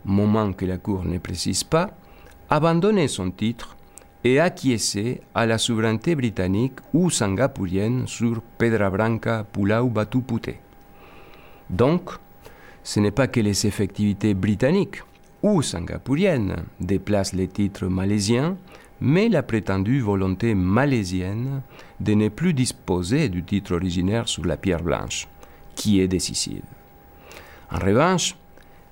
moment 0.05 0.53
que 0.53 0.65
la 0.65 0.79
Cour 0.79 1.05
ne 1.05 1.19
précise 1.19 1.65
pas, 1.65 1.91
abandonné 2.51 3.09
son 3.09 3.31
titre 3.31 3.77
et 4.25 4.41
acquiescer 4.41 5.21
à 5.35 5.47
la 5.47 5.59
souveraineté 5.59 6.15
britannique 6.15 6.81
ou 6.93 7.11
singapourienne 7.11 8.07
sur 8.07 8.41
Pedra 8.59 8.91
Branca, 8.91 9.45
Pulau 9.53 9.89
Batu 9.89 10.23
Puteh. 10.23 10.59
Donc, 11.71 12.11
ce 12.83 13.01
n'est 13.01 13.11
pas 13.11 13.29
que 13.29 13.41
les 13.41 13.67
effectivités 13.67 14.35
britanniques 14.35 15.03
ou 15.45 15.61
singapouriennes 15.61 16.65
déplacent 16.81 17.35
les 17.35 17.49
titres 17.49 17.87
malaisiens, 17.87 18.57
mais 19.03 19.29
la 19.29 19.43
prétendue 19.43 20.01
volonté 20.01 20.55
malaisienne 20.55 21.61
de 22.01 22.15
ne 22.15 22.31
plus 22.31 22.55
disposer 22.55 23.29
du 23.29 23.45
titre 23.45 23.75
originaire 23.75 24.27
sur 24.27 24.47
la 24.47 24.57
pierre 24.57 24.83
blanche, 24.83 25.29
qui 25.75 26.01
est 26.01 26.09
décisive. 26.09 26.63
En 27.71 27.79
revanche, 27.79 28.37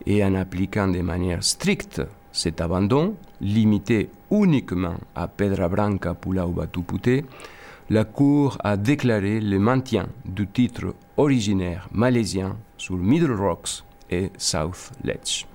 et 0.05 0.23
en 0.23 0.35
appliquant 0.35 0.89
de 0.89 1.01
manière 1.01 1.43
stricte 1.43 2.03
cet 2.33 2.61
abandon, 2.61 3.15
limité 3.41 4.11
uniquement 4.31 4.97
à 5.15 5.29
Pedra 5.29 5.69
Branca 5.69 6.13
Pulau 6.13 6.49
Batu 6.49 6.83
Puteh, 6.83 7.25
la 7.89 8.05
Cour 8.05 8.59
a 8.63 8.77
déclaré 8.77 9.41
le 9.41 9.59
maintien 9.59 10.07
du 10.27 10.47
titre 10.47 10.95
originaire 11.17 11.89
malaisien 11.93 12.59
sur 12.77 12.97
Middle 12.97 13.33
Rocks 13.33 13.85
et 14.11 14.31
South 14.37 14.93
Ledge. 15.03 15.47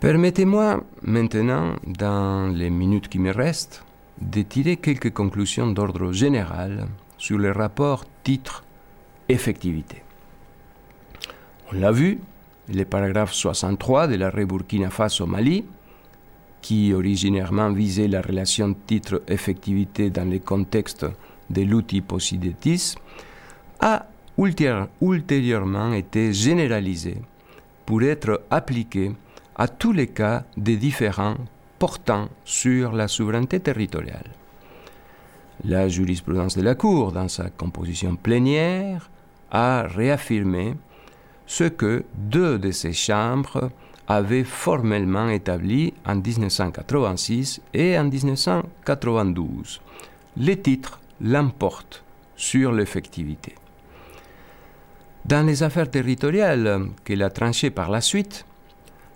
Permettez-moi 0.00 0.84
maintenant, 1.02 1.74
dans 1.84 2.54
les 2.54 2.70
minutes 2.70 3.08
qui 3.08 3.18
me 3.18 3.32
restent, 3.32 3.84
de 4.20 4.42
tirer 4.42 4.76
quelques 4.76 5.12
conclusions 5.12 5.66
d'ordre 5.66 6.12
général 6.12 6.86
sur 7.16 7.36
le 7.36 7.50
rapport 7.50 8.04
titre-effectivité. 8.22 10.02
On 11.72 11.80
l'a 11.80 11.90
vu, 11.90 12.20
le 12.72 12.84
paragraphe 12.84 13.32
63 13.32 14.06
de 14.06 14.14
l'arrêt 14.14 14.44
Burkina 14.44 14.88
Faso-Mali, 14.88 15.64
qui 16.62 16.92
originairement 16.92 17.72
visait 17.72 18.06
la 18.06 18.20
relation 18.20 18.76
titre-effectivité 18.86 20.10
dans 20.10 20.30
le 20.30 20.38
contexte 20.38 21.06
de 21.50 21.62
l'outil 21.62 22.02
Posidetis, 22.02 22.94
a 23.80 24.06
ultérieurement 24.38 25.92
été 25.92 26.32
généralisé 26.32 27.16
pour 27.84 28.02
être 28.04 28.42
appliqué 28.48 29.10
à 29.58 29.66
tous 29.66 29.92
les 29.92 30.06
cas 30.06 30.44
des 30.56 30.76
différents 30.76 31.36
portant 31.78 32.28
sur 32.44 32.92
la 32.92 33.08
souveraineté 33.08 33.60
territoriale. 33.60 34.30
La 35.64 35.88
jurisprudence 35.88 36.56
de 36.56 36.62
la 36.62 36.76
Cour, 36.76 37.12
dans 37.12 37.28
sa 37.28 37.50
composition 37.50 38.14
plénière, 38.14 39.10
a 39.50 39.82
réaffirmé 39.82 40.74
ce 41.46 41.64
que 41.64 42.04
deux 42.14 42.58
de 42.58 42.70
ces 42.70 42.92
chambres 42.92 43.70
avaient 44.06 44.44
formellement 44.44 45.28
établi 45.28 45.92
en 46.06 46.16
1986 46.16 47.60
et 47.74 47.98
en 47.98 48.04
1992. 48.04 49.80
Les 50.36 50.60
titres 50.60 51.00
l'emportent 51.20 52.04
sur 52.36 52.72
l'effectivité. 52.72 53.54
Dans 55.24 55.44
les 55.44 55.62
affaires 55.62 55.90
territoriales 55.90 56.86
qu'elle 57.04 57.22
a 57.22 57.30
tranchées 57.30 57.70
par 57.70 57.90
la 57.90 58.00
suite, 58.00 58.46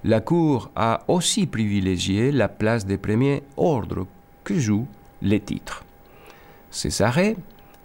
la 0.05 0.21
Cour 0.21 0.71
a 0.75 1.05
aussi 1.09 1.47
privilégié 1.47 2.33
la 2.33 2.49
place 2.49 2.87
des 2.87 2.99
premiers 2.99 3.43
ordres 3.57 4.07
que 4.45 4.59
jouent 4.59 4.89
les 5.21 5.41
titres. 5.41 5.85
Ces 6.71 7.03
arrêts 7.03 7.37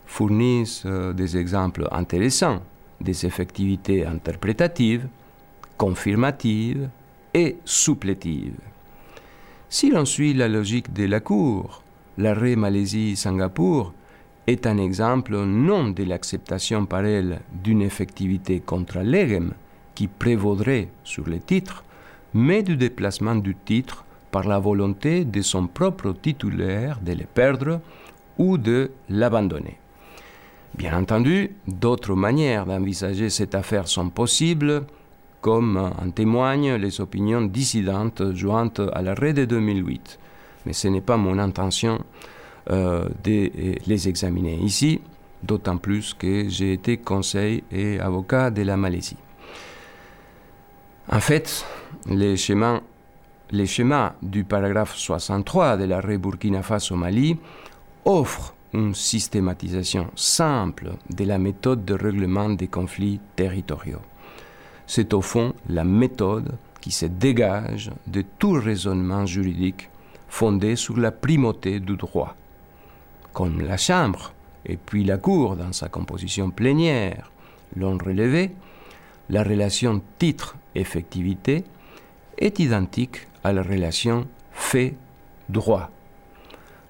fournissent 0.06 0.84
euh, 0.86 1.14
des 1.14 1.38
exemples 1.38 1.88
intéressants 1.92 2.62
des 3.02 3.26
effectivités 3.26 4.06
interprétatives, 4.06 5.08
confirmatives 5.78 6.90
et 7.34 7.58
supplétives. 7.66 8.60
Si 9.70 9.92
l'on 9.92 10.06
suit 10.06 10.34
la 10.34 10.48
logique 10.48 10.94
de 10.94 11.06
la 11.06 11.20
Cour, 11.20 11.84
l'arrêt 12.18 12.56
Malaisie-Singapour 12.56 13.94
est 14.48 14.66
un 14.66 14.78
exemple 14.78 15.38
non 15.38 15.90
de 15.90 16.04
l'acceptation 16.04 16.86
par 16.86 17.06
elle 17.06 17.42
d'une 17.52 17.82
effectivité 17.82 18.62
contre 18.62 19.00
legem 19.00 19.54
qui 19.94 20.08
prévaudrait 20.08 20.88
sur 21.04 21.28
les 21.28 21.40
titres, 21.40 21.84
mais 22.38 22.62
du 22.62 22.78
déplacement 22.78 23.36
du 23.36 23.56
titre 23.56 24.06
par 24.30 24.48
la 24.48 24.60
volonté 24.60 25.26
de 25.26 25.42
son 25.42 25.66
propre 25.66 26.14
titulaire 26.14 27.00
de 27.02 27.14
le 27.14 27.26
perdre 27.26 27.82
ou 28.38 28.60
de 28.60 28.92
l'abandonner. 29.10 29.80
Bien 30.76 31.00
entendu, 31.00 31.56
d'autres 31.68 32.14
manières 32.14 32.68
d'envisager 32.68 33.32
cette 33.32 33.56
affaire 33.56 33.88
sont 33.88 34.10
possibles, 34.10 34.86
comme 35.42 35.78
en 35.78 36.12
témoignent 36.12 36.76
les 36.76 37.02
opinions 37.02 37.42
dissidentes 37.42 38.36
jointes 38.36 38.82
à 38.94 39.02
l'arrêt 39.02 39.34
de 39.34 39.46
2008. 39.46 40.20
Mais 40.68 40.74
ce 40.74 40.90
n'est 40.90 41.02
pas 41.02 41.18
mon 41.18 41.40
intention 41.40 42.04
euh, 42.70 43.10
de 43.24 43.50
les 43.88 44.10
examiner 44.10 44.58
ici, 44.58 45.02
d'autant 45.42 45.78
plus 45.78 46.14
que 46.14 46.48
j'ai 46.50 46.74
été 46.74 46.98
conseil 46.98 47.64
et 47.72 48.00
avocat 48.00 48.52
de 48.52 48.62
la 48.62 48.78
Malaisie. 48.78 49.18
En 51.10 51.22
fait, 51.22 51.66
les 52.10 52.38
schémas, 52.38 52.82
du 54.22 54.44
paragraphe 54.44 54.96
63 54.96 55.78
de 55.78 55.84
l'arrêt 55.84 56.18
Burkina 56.18 56.62
Faso-Mali 56.62 57.38
offrent 58.06 58.54
une 58.74 58.96
systématisation 58.96 60.08
simple 60.16 60.92
de 61.10 61.26
la 61.26 61.38
méthode 61.38 61.84
de 61.84 61.94
règlement 61.94 62.50
des 62.50 62.68
conflits 62.68 63.20
territoriaux. 63.36 64.02
C'est 64.86 65.14
au 65.14 65.22
fond 65.22 65.54
la 65.70 65.84
méthode 65.84 66.58
qui 66.80 66.92
se 66.92 67.06
dégage 67.06 67.92
de 68.08 68.24
tout 68.40 68.54
raisonnement 68.54 69.26
juridique 69.26 69.90
fondé 70.30 70.76
sur 70.76 70.98
la 70.98 71.12
primauté 71.12 71.80
du 71.80 71.98
droit. 71.98 72.36
Comme 73.34 73.62
la 73.62 73.78
Chambre 73.78 74.34
et 74.66 74.78
puis 74.78 75.04
la 75.04 75.18
Cour 75.18 75.56
dans 75.56 75.74
sa 75.74 75.90
composition 75.90 76.52
plénière 76.52 77.32
l'ont 77.76 77.98
relevé, 77.98 78.52
la 79.30 79.44
relation 79.44 80.02
titre-effectivité 80.20 81.66
est 82.38 82.60
identique 82.60 83.28
à 83.44 83.54
la 83.54 83.64
relation 83.64 84.28
fait-droit 84.52 85.90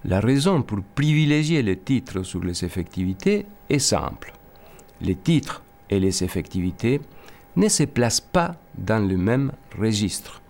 la 0.07 0.21
raison 0.21 0.61
pour 0.61 0.79
privilégier 0.95 1.61
les 1.61 1.77
titres 1.77 2.23
sur 2.23 2.41
les 2.41 2.63
effectivités 2.63 3.45
est 3.69 3.79
simple. 3.79 4.31
Les 5.01 5.15
titres 5.15 5.63
et 5.89 5.99
les 5.99 6.23
effectivités 6.23 7.01
ne 7.57 7.67
se 7.67 7.83
placent 7.83 8.21
pas 8.21 8.55
dans 8.77 9.05
le 9.05 9.17
même 9.17 9.51
registre. 9.77 10.41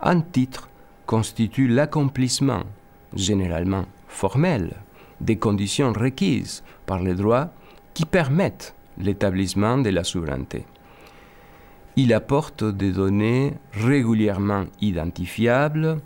Un 0.00 0.20
titre 0.20 0.70
constitue 1.04 1.68
l'accomplissement, 1.68 2.62
généralement 3.14 3.84
formel, 4.08 4.74
des 5.20 5.36
conditions 5.36 5.92
requises 5.92 6.62
par 6.86 7.02
les 7.02 7.14
droits 7.14 7.50
qui 7.92 8.06
permettent 8.06 8.74
l'établissement 8.98 9.78
de 9.78 9.90
la 9.90 10.04
souveraineté. 10.04 10.64
Il 11.98 12.12
apporte 12.12 12.62
des 12.62 12.92
données 12.92 13.54
régulièrement 13.72 14.66
identifiables 14.82 15.98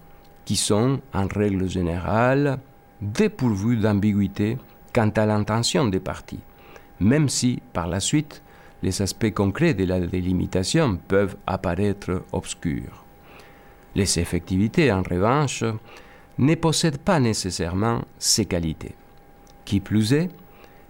qui 0.44 0.54
sont, 0.54 1.00
en 1.12 1.26
règle 1.26 1.68
générale, 1.68 2.60
dépourvu 3.02 3.76
d'ambiguïté 3.76 4.56
quant 4.94 5.10
à 5.10 5.26
l'intention 5.26 5.88
des 5.88 5.98
parties, 5.98 6.40
même 7.00 7.28
si, 7.28 7.60
par 7.72 7.88
la 7.88 7.98
suite, 7.98 8.40
les 8.84 9.02
aspects 9.02 9.32
concrets 9.34 9.74
de 9.74 9.84
la 9.84 9.98
délimitation 10.00 10.96
peuvent 11.08 11.36
apparaître 11.46 12.22
obscurs. 12.32 13.04
Les 13.96 14.20
effectivités, 14.20 14.92
en 14.92 15.02
revanche, 15.02 15.64
ne 16.38 16.54
possèdent 16.54 16.98
pas 16.98 17.18
nécessairement 17.18 18.02
ces 18.18 18.46
qualités. 18.46 18.94
Qui 19.64 19.80
plus 19.80 20.12
est, 20.12 20.30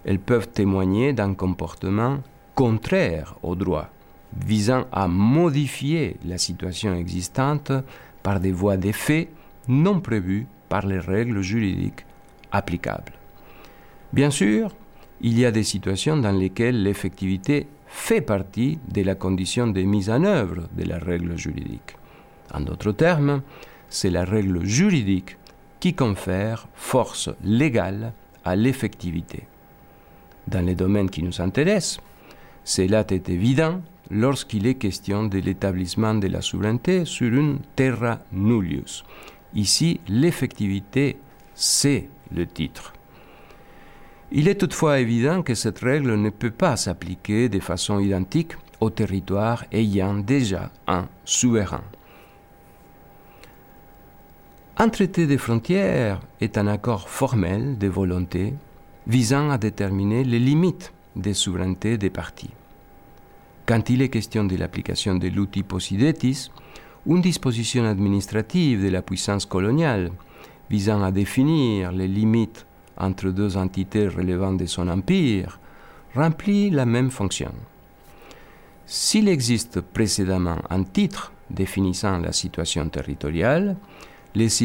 elles 0.05 0.19
peuvent 0.19 0.47
témoigner 0.47 1.11
d'un 1.11 1.33
comportement 1.33 2.19
contraire 2.55 3.35
au 3.41 3.55
droit, 3.55 3.89
visant 4.39 4.85
à 4.91 5.07
modifier 5.07 6.17
la 6.25 6.37
situation 6.37 6.95
existante 6.95 7.71
par 8.23 8.39
des 8.39 8.51
voies 8.51 8.77
d'effet 8.77 9.29
non 9.67 9.99
prévues 9.99 10.47
par 10.69 10.85
les 10.85 10.99
règles 10.99 11.41
juridiques 11.41 12.05
applicables. 12.51 13.13
Bien 14.13 14.29
sûr, 14.29 14.75
il 15.21 15.37
y 15.37 15.45
a 15.45 15.51
des 15.51 15.63
situations 15.63 16.17
dans 16.17 16.31
lesquelles 16.31 16.81
l'effectivité 16.81 17.67
fait 17.87 18.21
partie 18.21 18.79
de 18.87 19.01
la 19.01 19.15
condition 19.15 19.67
de 19.67 19.81
mise 19.81 20.09
en 20.09 20.23
œuvre 20.23 20.67
de 20.75 20.83
la 20.83 20.97
règle 20.97 21.37
juridique. 21.37 21.97
En 22.53 22.61
d'autres 22.61 22.93
termes, 22.93 23.41
c'est 23.89 24.09
la 24.09 24.23
règle 24.23 24.63
juridique 24.65 25.37
qui 25.79 25.93
confère 25.93 26.67
force 26.73 27.29
légale 27.43 28.13
à 28.45 28.55
l'effectivité. 28.55 29.43
Dans 30.47 30.65
les 30.65 30.75
domaines 30.75 31.09
qui 31.09 31.23
nous 31.23 31.41
intéressent, 31.41 31.99
cela 32.63 33.05
est 33.09 33.29
évident 33.29 33.81
lorsqu'il 34.09 34.67
est 34.67 34.75
question 34.75 35.25
de 35.25 35.39
l'établissement 35.39 36.15
de 36.15 36.27
la 36.27 36.41
souveraineté 36.41 37.05
sur 37.05 37.33
une 37.33 37.59
terra 37.75 38.19
nullius, 38.31 39.03
Ici, 39.53 39.99
l'effectivité, 40.07 41.17
c'est 41.55 42.07
le 42.33 42.47
titre. 42.47 42.93
Il 44.31 44.47
est 44.47 44.55
toutefois 44.55 44.99
évident 44.99 45.41
que 45.41 45.55
cette 45.55 45.79
règle 45.79 46.15
ne 46.15 46.29
peut 46.29 46.51
pas 46.51 46.77
s'appliquer 46.77 47.49
de 47.49 47.59
façon 47.59 47.99
identique 47.99 48.53
au 48.79 48.89
territoire 48.89 49.65
ayant 49.73 50.15
déjà 50.15 50.71
un 50.87 51.07
souverain. 51.25 51.83
Un 54.77 54.87
traité 54.87 55.27
des 55.27 55.37
frontières 55.37 56.21
est 56.39 56.57
un 56.57 56.67
accord 56.67 57.09
formel 57.09 57.77
de 57.77 57.87
volonté 57.87 58.53
visant 59.05 59.49
à 59.49 59.57
déterminer 59.57 60.23
les 60.23 60.39
limites 60.39 60.93
des 61.17 61.33
souverainetés 61.33 61.97
des 61.97 62.09
parties. 62.09 62.51
Quand 63.65 63.89
il 63.89 64.01
est 64.01 64.09
question 64.09 64.43
de 64.43 64.55
l'application 64.55 65.15
de 65.15 65.27
l'outil 65.27 65.63
Posidetis, 65.63 66.49
une 67.05 67.21
disposition 67.21 67.85
administrative 67.85 68.83
de 68.83 68.89
la 68.89 69.01
puissance 69.01 69.45
coloniale 69.45 70.11
visant 70.69 71.03
à 71.03 71.11
définir 71.11 71.91
les 71.91 72.07
limites 72.07 72.65
entre 72.97 73.29
deux 73.29 73.57
entités 73.57 74.07
relevantes 74.07 74.57
de 74.57 74.65
son 74.65 74.87
empire 74.87 75.59
remplit 76.15 76.69
la 76.69 76.85
même 76.85 77.11
fonction. 77.11 77.51
S'il 78.85 79.27
existe 79.27 79.81
précédemment 79.81 80.57
un 80.69 80.83
titre 80.83 81.31
définissant 81.49 82.17
la 82.17 82.31
situation 82.31 82.89
territoriale, 82.89 83.77
les 84.33 84.63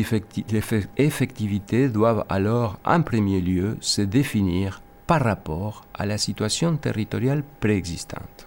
effectivités 0.97 1.89
doivent 1.89 2.25
alors 2.29 2.79
en 2.85 3.03
premier 3.03 3.41
lieu 3.41 3.77
se 3.81 4.03
définir 4.03 4.81
par 5.07 5.23
rapport 5.23 5.85
à 5.95 6.07
la 6.07 6.19
situation 6.19 6.77
territoriale 6.77 7.43
préexistante. 7.61 8.46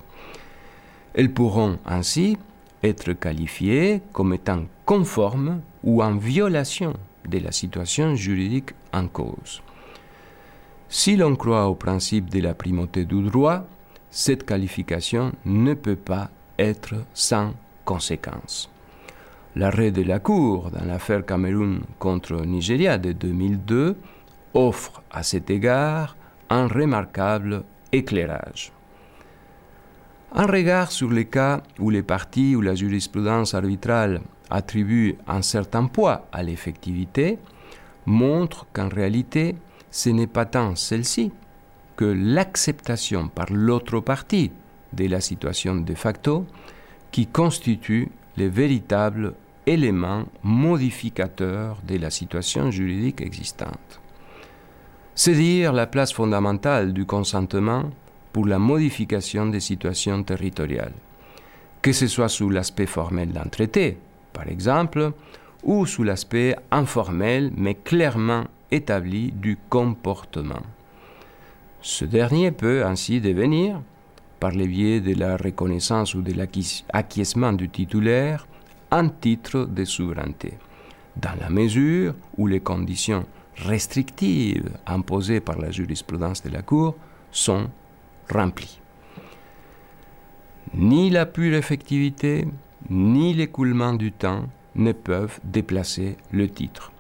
Elles 1.14 1.34
pourront 1.34 1.78
ainsi 1.86 2.38
être 2.84 3.14
qualifiées 3.14 4.02
comme 4.14 4.34
étant 4.34 4.66
conformes 4.86 5.62
ou 5.84 6.04
en 6.04 6.16
violation 6.16 6.94
de 7.28 7.40
la 7.40 7.52
situation 7.52 8.16
juridique 8.16 8.72
en 8.94 9.08
cause. 9.08 9.62
Si 10.88 11.16
l'on 11.16 11.36
croit 11.36 11.68
au 11.68 11.76
principe 11.76 12.30
de 12.30 12.40
la 12.40 12.54
primauté 12.54 13.06
du 13.06 13.22
droit, 13.22 13.66
cette 14.10 14.46
qualification 14.46 15.34
ne 15.46 15.74
peut 15.74 15.96
pas 15.96 16.30
être 16.58 16.96
sans 17.14 17.54
conséquence. 17.86 18.72
L'arrêt 19.56 19.92
de 19.92 20.02
la 20.02 20.20
Cour 20.20 20.72
dans 20.72 20.86
l'affaire 20.86 21.26
Cameroun 21.26 21.82
contre 22.00 22.46
Nigeria 22.46 22.98
de 22.98 23.12
2002 23.12 23.98
offre 24.54 25.02
à 25.12 25.24
cet 25.24 25.50
égard 25.50 26.16
un 26.50 26.68
remarquable 26.68 27.64
éclairage. 27.92 28.72
Un 30.32 30.46
regard 30.46 30.92
sur 30.92 31.10
les 31.10 31.26
cas 31.26 31.64
où 31.80 31.90
les 31.90 32.04
partis 32.04 32.56
ou 32.56 32.62
la 32.62 32.76
jurisprudence 32.76 33.56
arbitrale 33.56 34.22
attribuent 34.50 35.18
un 35.28 35.42
certain 35.42 35.86
poids 35.86 36.28
à 36.32 36.44
l'effectivité 36.44 37.40
montre 38.06 38.68
qu'en 38.72 38.90
réalité, 38.90 39.56
ce 39.90 40.10
n'est 40.10 40.28
pas 40.28 40.46
tant 40.46 40.76
celle-ci 40.76 41.32
que 41.96 42.06
l'acceptation 42.06 43.28
par 43.28 43.48
l'autre 43.52 44.00
partie 44.00 44.52
de 44.94 45.08
la 45.08 45.20
situation 45.20 45.76
de 45.76 45.94
facto 45.96 46.46
qui 47.12 47.28
constitue 47.28 48.10
les 48.38 48.50
véritables 48.50 49.34
éléments 49.66 50.26
modificateurs 50.44 51.78
de 51.88 51.98
la 51.98 52.10
situation 52.10 52.72
juridique 52.72 53.22
existante. 53.22 54.00
C'est 55.16 55.34
dire 55.34 55.74
la 55.74 55.88
place 55.88 56.14
fondamentale 56.14 56.94
du 56.94 57.06
consentement 57.06 57.90
pour 58.32 58.46
la 58.46 58.60
modification 58.60 59.48
des 59.48 59.60
situations 59.60 60.24
territoriales, 60.24 60.94
que 61.82 61.92
ce 61.92 62.08
soit 62.08 62.30
sous 62.30 62.50
l'aspect 62.50 62.86
formel 62.86 63.32
d'un 63.32 63.50
traité, 63.50 63.98
par 64.34 64.48
exemple, 64.48 65.12
ou 65.64 65.86
sous 65.86 66.04
l'aspect 66.04 66.56
informel 66.72 67.52
mais 67.56 67.76
clairement 67.76 68.46
établi 68.72 69.32
du 69.32 69.58
comportement. 69.70 70.62
Ce 71.82 72.06
dernier 72.06 72.52
peut 72.52 72.86
ainsi 72.86 73.22
devenir, 73.22 73.82
par 74.40 74.52
le 74.52 74.66
biais 74.66 75.02
de 75.02 75.16
la 75.16 75.38
reconnaissance 75.38 76.14
ou 76.14 76.22
de 76.22 76.34
l'acquiescement 76.34 77.54
du 77.54 77.70
titulaire, 77.70 78.48
un 78.92 79.10
titre 79.10 79.66
de 79.66 79.86
souveraineté, 79.86 80.54
dans 81.16 81.38
la 81.40 81.50
mesure 81.50 82.16
où 82.38 82.48
les 82.48 82.60
conditions 82.60 83.26
restrictives 83.56 84.70
imposées 84.88 85.42
par 85.42 85.60
la 85.60 85.72
jurisprudence 85.72 86.42
de 86.44 86.50
la 86.50 86.62
Cour 86.62 86.96
sont 87.32 87.70
remplies. 88.32 88.80
Ni 90.74 91.10
la 91.10 91.26
pure 91.26 91.56
effectivité, 91.56 92.48
ni 92.90 93.34
l'écoulement 93.34 93.94
du 93.94 94.12
temps 94.12 94.46
ne 94.76 94.92
peuvent 94.92 95.40
déplacer 95.44 96.18
le 96.32 96.48
titre. 96.50 96.92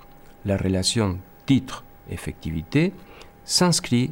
La 0.46 0.58
relation 0.58 1.20
titre-effectivité 1.46 2.94
s'inscrit 3.44 4.12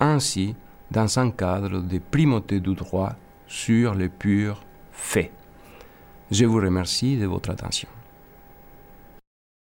ainsi 0.00 0.54
dans 0.90 1.18
un 1.18 1.30
cadre 1.30 1.80
de 1.80 1.98
primauté 1.98 2.60
du 2.60 2.74
droit 2.74 3.14
sur 3.46 3.94
les 3.94 4.08
purs 4.08 4.62
faits. 4.92 5.32
Je 6.30 6.44
vous 6.44 6.58
remercie 6.58 7.16
de 7.16 7.26
votre 7.26 7.50
attention. 7.50 7.88